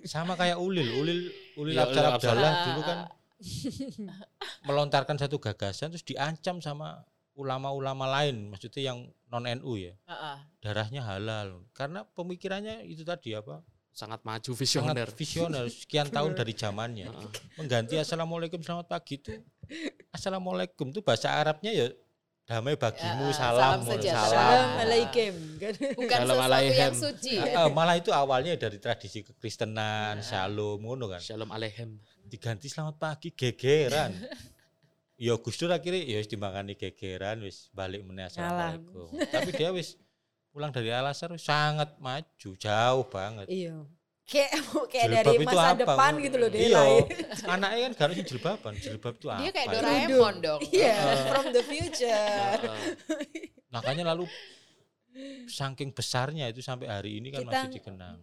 [0.07, 1.21] Sama kayak Ulil, Ulil
[1.59, 2.53] Ulil Ulil Abdallah Abdallah.
[2.63, 2.99] dulu kan
[4.63, 7.03] melontarkan satu gagasan terus diancam sama
[7.35, 9.99] ulama-ulama lain, maksudnya yang non NU ya.
[10.07, 10.39] Heeh.
[10.63, 11.67] Darahnya halal.
[11.75, 13.67] Karena pemikirannya itu tadi apa?
[13.99, 15.09] sangat maju Sangat visioner.
[15.11, 17.11] visioner sekian tahun dari zamannya.
[17.59, 19.35] Mengganti assalamualaikum selamat pagi itu
[20.15, 21.91] assalamualaikum itu bahasa Arabnya ya
[22.49, 24.25] damai bagimu Ya, salam salam sejahtera.
[24.25, 24.49] salam.
[24.49, 25.35] Assalamualaikum.
[25.61, 25.73] kan.
[25.95, 26.93] Bukan Shalom sesuatu yang alaikum.
[26.97, 27.53] suci ya.
[27.53, 31.21] eh, malah itu awalnya dari tradisi kekristenan, shalom ngono kan.
[31.21, 32.01] Shalom alaikum.
[32.25, 34.17] Diganti selamat pagi gegeran.
[35.19, 39.11] Ya Gus Dur akhirnya ya wis dimakani gegeran wis balik meneh assalamualaikum.
[39.27, 39.99] Tapi dia wis
[40.49, 43.51] pulang dari Al-Azhar wis sangat maju, jauh banget.
[43.51, 43.83] Iya.
[44.29, 44.51] Kayak
[44.93, 45.81] kayak Jilbab dari masa apa?
[45.81, 46.83] depan gitu loh dia Iya.
[47.57, 49.41] Anaknya kan harusnya jilbaban, jilbab itu apa?
[49.41, 49.75] Dia kayak ya?
[49.75, 50.61] Doraemon dong.
[50.69, 51.25] Iya, Heeh.
[51.27, 52.61] from the future.
[53.69, 54.25] Makanya lalu
[55.49, 58.19] saking besarnya itu sampai hari ini kan Kita- masih dikenang.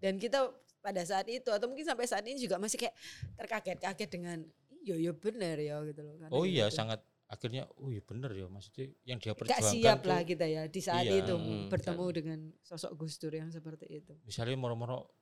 [0.00, 0.50] Dan kita
[0.80, 2.96] pada saat itu atau mungkin sampai saat ini juga masih kayak
[3.36, 4.38] terkaget-kaget dengan
[4.80, 6.16] iya iya bener ya gitu loh.
[6.32, 6.80] Oh iya, gitu.
[6.80, 7.00] sangat
[7.30, 10.62] akhirnya oh iya bener ya maksudnya yang dia Gak perjuangkan siap tuh, lah kita ya
[10.66, 14.12] di saat Iya, itu mm, bertemu dengan sosok Gus Dur yang seperti itu.
[14.26, 15.19] misalnya moro-moro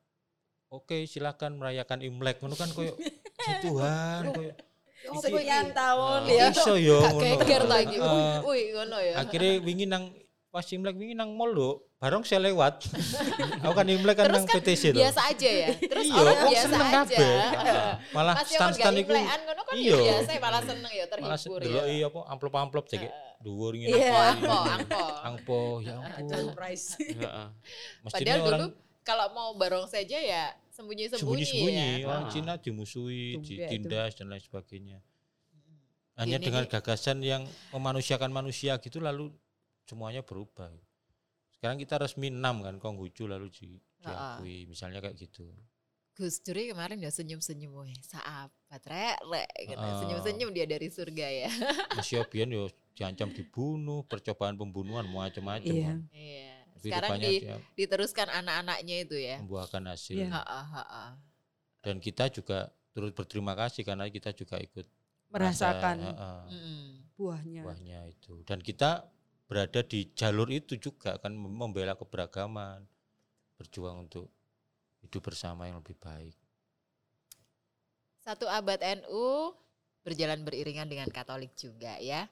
[0.68, 2.92] oke silakan merayakan Imlek ngono kan koyo
[3.48, 4.52] "Ya Tuhan koyo
[4.98, 6.50] Sekian tahun "Oh, ya.
[6.50, 7.96] iso yo ngono geger lagi.
[7.96, 8.36] Heeh.
[8.44, 9.14] Wih, ngono ya.
[9.22, 10.10] akhirnya wingi nang
[10.50, 12.82] pas Imlek wingi nang mall lho bareng saya lewat
[13.62, 15.68] aku kan Imlek kan nang kan PTC lho Biasa aja ya.
[15.72, 16.90] Terus Iya, orang biasa aja.
[16.98, 17.36] kabeh.
[18.12, 19.96] malah iku implean ngono kan iya.
[19.96, 21.82] ya biasa malah seneng ya terhibur ya.
[21.88, 23.02] iya apa amplop-amplop cek
[23.38, 24.02] dhuwur ngene.
[24.02, 25.02] Angpo, angpo.
[25.22, 26.44] angpo ya ampun
[28.02, 28.66] mestinya Padahal dulu
[29.08, 31.16] kalau mau barong saja ya sembunyi-sembunyi
[31.48, 32.06] sembunyi-sembunyi ya.
[32.12, 32.30] orang Ah.
[32.30, 33.56] Cina dimusuhi, itu.
[33.56, 34.98] ditindas dan lain sebagainya.
[36.20, 39.32] Hanya Ini dengan gagasan yang memanusiakan manusia gitu lalu
[39.88, 40.68] semuanya berubah.
[41.56, 44.36] Sekarang kita resmi enam kan Konghucu lalu di, Ah.
[44.36, 45.48] diakui misalnya kayak gitu.
[46.18, 47.94] Gus Dur ya kemarin ya senyum-senyum weh.
[48.02, 49.78] Sahabat rek, rek gitu.
[49.78, 50.02] Ah.
[50.02, 51.48] Senyum-senyum dia dari surga ya.
[51.94, 52.66] Mas Yobian yo
[52.98, 55.70] diancam dibunuh, percobaan pembunuhan macam-macam.
[55.70, 55.86] Iya.
[55.86, 55.98] kan.
[56.10, 56.57] Iya.
[56.80, 59.36] Sekarang di, diteruskan anak-anaknya itu ya.
[59.42, 60.16] membuahkan hasil.
[60.18, 60.28] Iya.
[60.32, 61.06] Ha-ha, ha-ha.
[61.82, 64.82] Dan kita juga turut berterima kasih karena kita juga ikut
[65.28, 66.44] Merasakan merasa, ah.
[66.48, 67.04] Mm-mm.
[67.14, 67.62] buahnya.
[67.62, 69.04] buahnya itu dan kita
[69.44, 72.82] berada di jalur itu juga kan mem- membela keberagaman
[73.60, 74.32] berjuang untuk
[75.04, 76.34] hidup bersama yang lebih baik
[78.24, 79.52] Satu abad NU
[80.04, 82.28] berjalan beriringan dengan Katolik juga ya.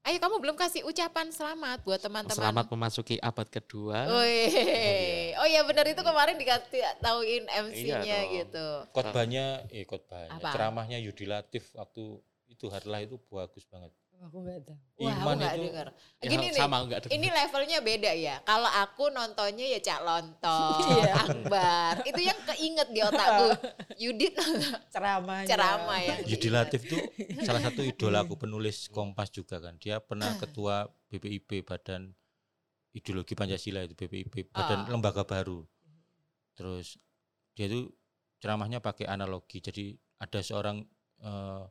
[0.00, 2.32] Ayo kamu belum kasih ucapan selamat buat teman-teman.
[2.34, 4.08] Selamat memasuki abad kedua.
[4.10, 5.36] Wih.
[5.36, 8.32] Oh iya benar itu kemarin dikasih tauin MC-nya Iya dong.
[8.34, 8.66] gitu.
[8.90, 10.50] khotbahnya eh khotbahnya Apa?
[10.50, 12.16] ceramahnya Yudi Latif waktu
[12.48, 14.76] itu harlah itu bagus banget Aku nggak tahu.
[15.00, 15.86] Wah, aku nggak itu dengar.
[16.20, 16.60] Ya, Gini nih.
[16.60, 18.36] sama enggak Ini levelnya beda ya.
[18.42, 21.14] Kalau aku nontonnya ya Cak Lontong, Iya.
[21.16, 21.92] Akbar.
[22.04, 23.48] Itu yang keinget di otakku.
[24.04, 24.36] Yudit
[24.94, 25.48] Ceramahnya.
[25.48, 26.48] ceramah yang Yudi.
[26.48, 27.00] Latif tuh
[27.40, 32.10] salah satu idolaku penulis Kompas juga kan dia pernah ketua BPIP Badan
[32.90, 34.88] Ideologi Pancasila itu BPIP Badan Ah.
[34.90, 35.62] Lembaga Baru
[36.52, 36.98] terus
[37.54, 37.88] dia tuh
[38.36, 40.82] ceramahnya pakai analogi jadi ada seorang
[41.20, 41.62] eh,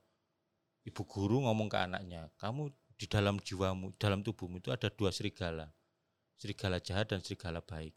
[0.88, 5.72] ibu guru ngomong ke anaknya kamu di dalam jiwamu dalam tubuhmu itu ada dua serigala
[6.40, 7.92] serigala jahat dan serigala baik.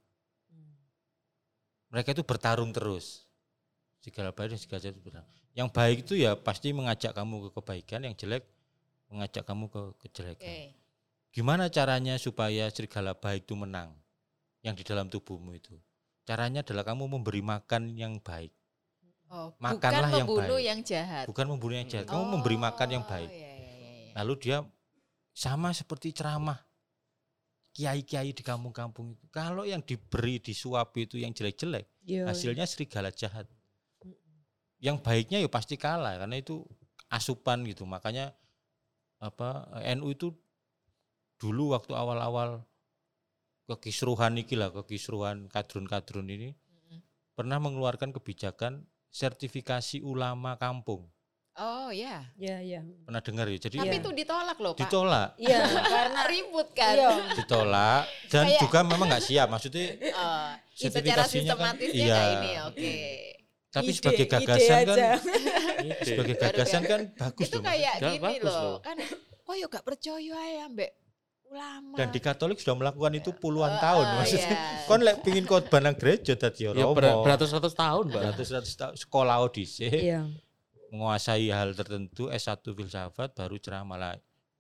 [1.95, 3.23] Mereka itu bertarung terus.
[4.03, 5.31] Serigala baik dan serigala jahat itu bertarung.
[5.53, 8.41] yang baik itu ya pasti mengajak kamu ke kebaikan yang jelek
[9.13, 10.49] mengajak kamu ke kejelekan.
[10.49, 10.73] Oke.
[11.29, 13.93] gimana caranya supaya serigala baik itu menang
[14.65, 15.77] yang di dalam tubuhmu itu?
[16.25, 18.49] Caranya adalah kamu memberi makan yang baik
[19.33, 20.69] Oh, Makanlah bukan yang membunuh baik.
[20.69, 21.25] yang jahat.
[21.25, 22.05] bukan membunuh yang jahat.
[22.05, 23.31] Kamu memberi makan yang Oh, baik.
[23.33, 24.13] iya, iya, iya, iya.
[24.21, 24.57] lalu dia
[25.33, 26.61] sama seperti ceramah
[27.73, 29.25] kiai-kiai di kampung-kampung itu.
[29.33, 31.89] Kalau yang diberi disuapi itu yang jelek-jelek
[32.29, 33.49] hasilnya serigala jahat.
[34.77, 36.61] Yang baiknya ya pasti kalah karena itu
[37.09, 37.89] asupan gitu.
[37.89, 38.37] Makanya
[39.17, 39.65] apa
[39.97, 40.29] NU itu
[41.41, 42.61] dulu waktu awal-awal
[43.65, 46.53] kekisruhan iki lah kekisruhan kadrun-kadrun ini
[47.33, 51.05] pernah mengeluarkan kebijakan sertifikasi ulama kampung
[51.53, 52.25] Oh ya.
[52.35, 52.81] Iya, iya.
[53.05, 54.01] pernah dengar ya jadi Tapi Iya.
[54.01, 54.81] itu ditolak loh Pak.
[54.83, 56.95] ditolak Iya, karena Ribut kan.
[56.97, 57.11] iya.
[57.37, 59.85] ditolak dan Kayak- juga memang nggak siap maksudnya
[60.17, 62.17] Oh, secara Sertifikasinya kan- sistematisnya iya.
[62.17, 62.95] kayak ini oke.
[63.69, 65.11] tapi Ide- sebagai ide gagasan kan aja.
[66.09, 68.77] sebagai gagasan kan bagus Itu loh kayak gini bagus loh.
[68.81, 68.97] Kan
[69.43, 70.91] kok ya gak percaya ya Mbak
[71.53, 71.95] Lama.
[71.95, 74.51] Dan di Katolik sudah melakukan itu puluhan Eh, tahun eh, maksudnya.
[74.51, 74.85] iya.
[74.89, 76.93] Kon lek pingin khotbah nang gereja dadi Ya Romo.
[76.93, 78.23] ber- beratus-ratus tahun, Mbak.
[78.23, 80.27] beratus-ratus tahun sekolah Odise Iya.
[80.89, 84.15] menguasai hal tertentu S1 filsafat baru ceramah lah.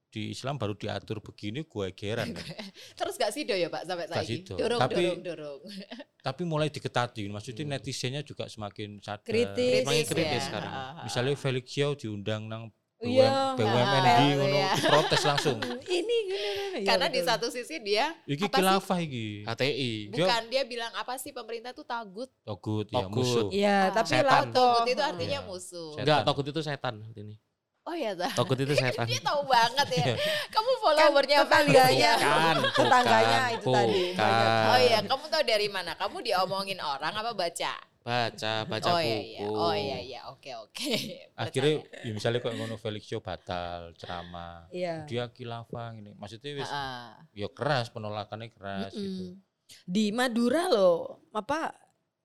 [0.09, 2.37] Di Islam baru diatur begini gue geran.
[3.01, 4.45] Terus gak sido ya Pak sampai saiki?
[4.45, 4.61] sido.
[4.61, 5.61] Dorong, Tapi- dorong, dorong.
[6.29, 9.25] Tapi mulai diketati, maksudnya netizennya juga semakin sadar.
[9.25, 9.83] Kritis.
[9.83, 10.47] Semakin Kritis kritis ya.
[10.47, 10.69] sekarang.
[10.71, 12.69] Ah, ah, Misalnya Felix Xiao diundang nang
[13.03, 14.73] Iya, BUM, BUMN di apa, ngono ya.
[14.81, 15.59] protes langsung.
[15.99, 16.81] Ini gini.
[16.81, 18.57] Ya, Karena di satu sisi dia Iki Apa sih?
[18.57, 19.27] khilafah iki.
[19.43, 19.93] HTI.
[20.09, 22.31] Bukan dia bilang apa sih pemerintah tuh tagut.
[22.41, 23.51] Togut ya musuh.
[23.51, 23.93] Iya, Ah.
[23.93, 24.49] tapi Setan.
[24.49, 24.63] toh.
[24.73, 25.41] Tagut itu artinya Iya.
[25.45, 25.91] musuh.
[25.97, 27.35] Enggak, Togut itu setan ini.
[27.83, 28.31] Oh iya Zah.
[28.33, 29.05] Togut itu setan.
[29.05, 30.05] Dia tahu banget ya.
[30.05, 30.15] Iya.
[30.49, 32.13] Kamu followernya Kan tetangganya.
[32.15, 34.03] Bukan, Tetangganya bukan, itu tadi.
[34.65, 35.93] Oh iya, kamu tahu dari mana?
[35.93, 37.75] Kamu diomongin orang apa baca?
[38.03, 39.07] Baca, baca oh buku.
[39.07, 39.47] iya iya.
[39.47, 40.21] Oh iya iya.
[40.29, 40.93] Oke oke.
[41.43, 44.67] Akhirnya ya misalnya kok ngono Felix Xiao batal ceramah.
[44.75, 45.07] Iya.
[45.07, 46.11] Dia khilafah ini.
[46.19, 47.47] Maksudnya wis Heeh.
[47.47, 49.39] ya keras penolakannya keras gitu.
[49.39, 49.41] Mm-mm.
[49.87, 51.73] Di Madura loh, apa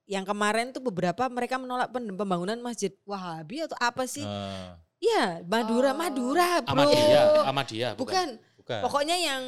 [0.04, 4.26] yang kemarin tuh beberapa mereka menolak pembangunan masjid Wahabi atau apa sih?
[4.26, 5.98] Eh, Iya, Madura, Oh.
[6.02, 6.74] Madura, bro.
[6.74, 8.82] Ahmadiyah, Ahmadiyah Bukan, bukan.
[8.82, 9.42] pokoknya yang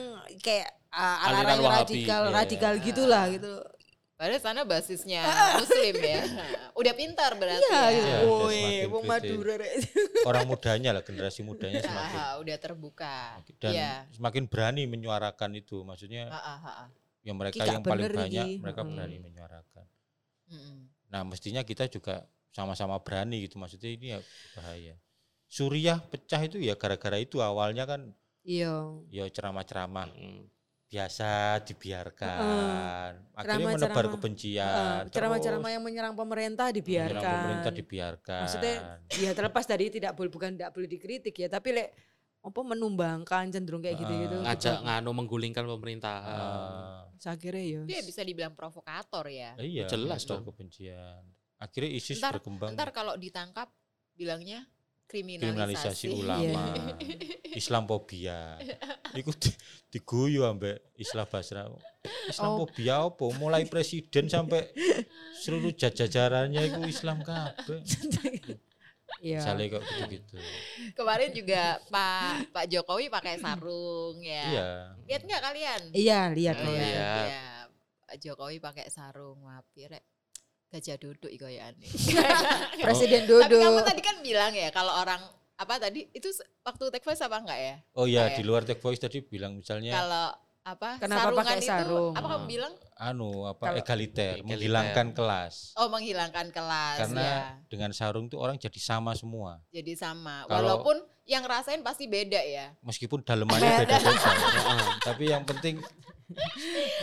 [0.45, 1.73] kayak uh, Aliran aliran Wahabi,
[2.05, 2.33] radikal, iya.
[2.37, 3.53] radikal gitulah gitu.
[4.19, 5.23] Padahal sana basisnya
[5.63, 6.19] muslim ya.
[6.75, 7.87] Udah pintar berarti Iya, ya.
[7.87, 8.03] gitu.
[8.03, 9.03] Iya, Woi, semakin wong.
[9.07, 9.53] Madura.
[9.55, 9.71] Rek.
[10.29, 13.39] Orang mudanya lah generasi mudanya semakin Ah, udah terbuka.
[13.63, 13.91] dan Iya.
[14.11, 15.87] semakin berani menyuarakan itu.
[15.87, 16.87] Maksudnya Ah, ah, ah, ah.
[17.23, 18.89] yang mereka Ki, gak yang paling banyak mereka Mm.
[18.91, 19.85] berani menyuarakan.
[21.07, 23.55] Nah, mestinya kita juga sama-sama berani gitu.
[23.55, 24.19] Maksudnya ini ya
[24.53, 24.99] bahaya.
[25.47, 28.11] Suriah pecah itu ya gara-gara itu awalnya kan
[28.43, 28.99] Iya.
[29.07, 30.43] ya ceramah-ceramah Mm.
[30.89, 31.29] Biasa
[31.63, 32.41] dibiarkan.
[33.31, 34.13] Akhirnya menebar Ceramah-ceramah.
[34.17, 34.73] kebencian.
[34.73, 37.21] Uh, ceramah-ceramah yang menyerang pemerintah menyerang dibiarkan.
[37.37, 38.41] pemerintah dibiarkan.
[38.43, 38.75] Maksudnya
[39.15, 41.89] ya terlepas dari tidak boleh bukan tidak boleh dikritik ya, tapi lek
[42.39, 44.41] apa menumbangkan cenderung kayak gitu-gitu.
[44.41, 46.39] Ah, Ngajak nganu menggulingkan pemerintahan.
[46.39, 47.83] Ah, Saya kira ya.
[47.83, 49.53] Dia bisa dibilang provokator ya.
[49.59, 50.41] iya, Jelas dong.
[50.43, 51.21] kebencian.
[51.59, 53.67] Akhirnya ISIS Ntar- berkembang Ntar kalau ditangkap
[54.15, 54.63] bilangnya
[55.09, 56.05] kriminalisasi.
[56.05, 56.63] kriminalisasi ulama,
[57.59, 58.61] Islamophobia.
[59.17, 59.57] Iku di-
[59.89, 61.65] diguyu ambek Islam Basra.
[62.29, 63.25] Islamophobia apa?
[63.33, 64.69] Mulai presiden sampai
[65.41, 67.81] seluruh jajarannya itu Islam kabeh.
[69.19, 69.41] Iya.
[69.43, 70.37] Kok gitu-gitu.
[70.95, 74.45] Kemarin juga Pak Pak Jokowi pakai sarung ya.
[74.47, 74.69] Iya.
[75.11, 75.81] Lihat nggak kalian?
[75.91, 76.87] Iya, lihat Oh, Oh, iya.
[77.27, 77.47] iya.
[78.07, 80.05] Pak Jokowi pakai sarung wapi rek.
[80.69, 81.89] Gajah duduk iku ya aneh.
[82.85, 85.17] Presiden Tapi kamu tadi kan bilang ya kalau orang
[85.55, 86.29] apa tadi itu
[86.61, 87.75] waktu take voice apa enggak ya?
[87.91, 90.27] Oh iya, di luar tech voice tadi bilang misalnya Kalau
[90.61, 92.13] apa Kenapa sarungan pakai itu sarung?
[92.13, 92.47] apa kamu Hmm.
[92.47, 92.73] bilang?
[92.95, 94.45] anu apa Kalau- egaliter, Egaliter.
[94.45, 95.55] menghilangkan kelas.
[95.73, 97.37] Oh menghilangkan kelas Karena ya.
[97.65, 99.63] dengan sarung tuh orang jadi sama semua.
[99.69, 100.45] Jadi sama.
[100.45, 100.95] Kalau- Walaupun
[101.25, 102.77] yang rasain pasti beda ya.
[102.79, 104.31] Meskipun dalemannya beda-beda.
[105.07, 105.81] Tapi yang penting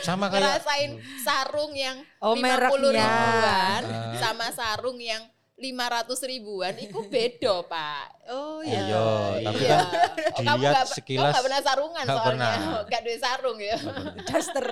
[0.01, 3.03] sama kayak Ngerasain sarung yang Oh, 50 mereknya.
[3.03, 4.15] ribuan Ah.
[4.17, 5.23] sama sarung yang
[5.57, 9.05] 500 ribuan itu beda pak Oh Iya, iya.
[9.43, 9.73] tapi Iya.
[9.73, 9.87] kan
[10.29, 12.81] Oh, kamu dilihat nggak- sekilas kamu gak pernah sarungan nggak soalnya pernah.
[12.93, 13.77] gak duit sarung ya
[14.23, 14.67] Daster.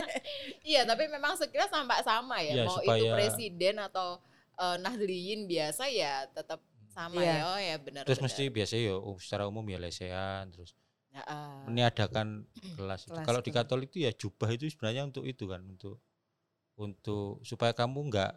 [0.62, 4.08] iya tapi memang sekilas sampai sama ya Iya, mau itu supaya- presiden atau
[4.54, 7.32] eh, nahdliyin biasa ya tetap sama Iya.
[7.32, 8.28] ya oh ya benar terus benar.
[8.28, 10.76] mesti biasanya ya oh, secara umum ya lesehan terus
[11.10, 11.66] Ya, ah.
[11.66, 12.46] meniadakan
[12.78, 13.10] kelas.
[13.10, 13.18] itu.
[13.18, 13.50] Kalau di.
[13.50, 15.98] Katolik itu ya jubah itu sebenarnya untuk itu kan untuk
[16.78, 18.32] untuk supaya kamu nggak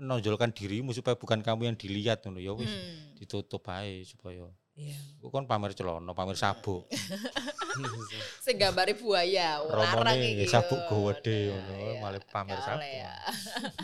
[0.00, 3.12] menonjolkan dirimu supaya bukan kamu yang dilihat ngono ya wis Hmm.
[3.20, 4.96] ditutup aja supaya Iya.
[5.20, 6.88] Kok kan pamer celana, pamer sabuk.
[8.40, 12.80] Sing gambare buaya larang iki sabuk gede Nah, ngono, iya, malah pamer sabuk.
[12.80, 13.12] ya.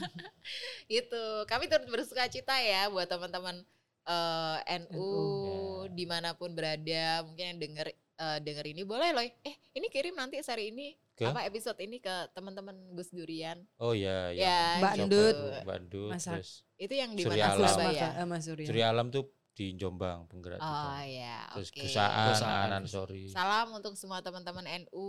[1.05, 3.69] itu kami turut bersuka cita ya buat teman-teman
[4.09, 5.07] eh, NU NU.
[5.45, 5.59] Ya.
[5.91, 10.15] di mana pun berada mungkin yang denger eh, denger ini boleh loh eh ini kirim
[10.15, 11.27] nanti seri ini Ke?
[11.27, 14.43] apa episode ini ke teman-teman Gus Durian Oh iya, iya.
[14.43, 14.93] ya Mbak.
[14.97, 15.37] Endut.
[15.63, 15.79] Mbak
[16.09, 16.33] Masak.
[16.39, 17.59] terus itu yang di Surya mana Alam.
[17.61, 18.67] Surabaya Maka, eh, Mas Surya.
[18.67, 21.03] Surya Alam tuh di Jombang penggerak oh juga.
[21.05, 22.67] ya Terus oke Gusaan, Gusaan.
[22.71, 23.27] Anan Sorry.
[23.29, 25.07] salam untuk semua teman-teman NU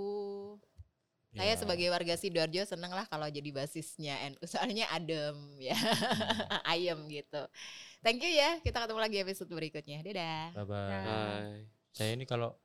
[1.29, 1.61] Saya Ya.
[1.61, 5.77] sebagai warga Sidoarjo seneng lah kalau jadi basisnya NU soalnya adem ya,
[6.65, 7.45] ayem gitu.
[7.99, 9.99] Thank you ya, kita ketemu lagi episode berikutnya.
[9.99, 10.55] Dadah.
[10.55, 10.87] Bye bye.
[11.03, 11.67] Bye.
[11.91, 12.55] Saya ini kalau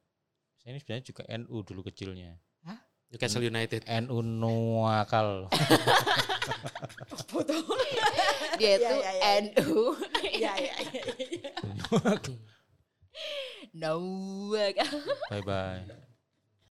[0.63, 2.39] saya ini sebenarnya juga NU dulu kecilnya.
[3.11, 3.83] Newcastle United.
[3.87, 5.47] NU nuakal.
[8.59, 9.23] Dia Ya, itu ya, ya.
[9.43, 9.75] NU.
[10.35, 11.03] Iya, iya, iya.
[13.75, 14.79] Nawak.
[15.31, 15.83] bye bye.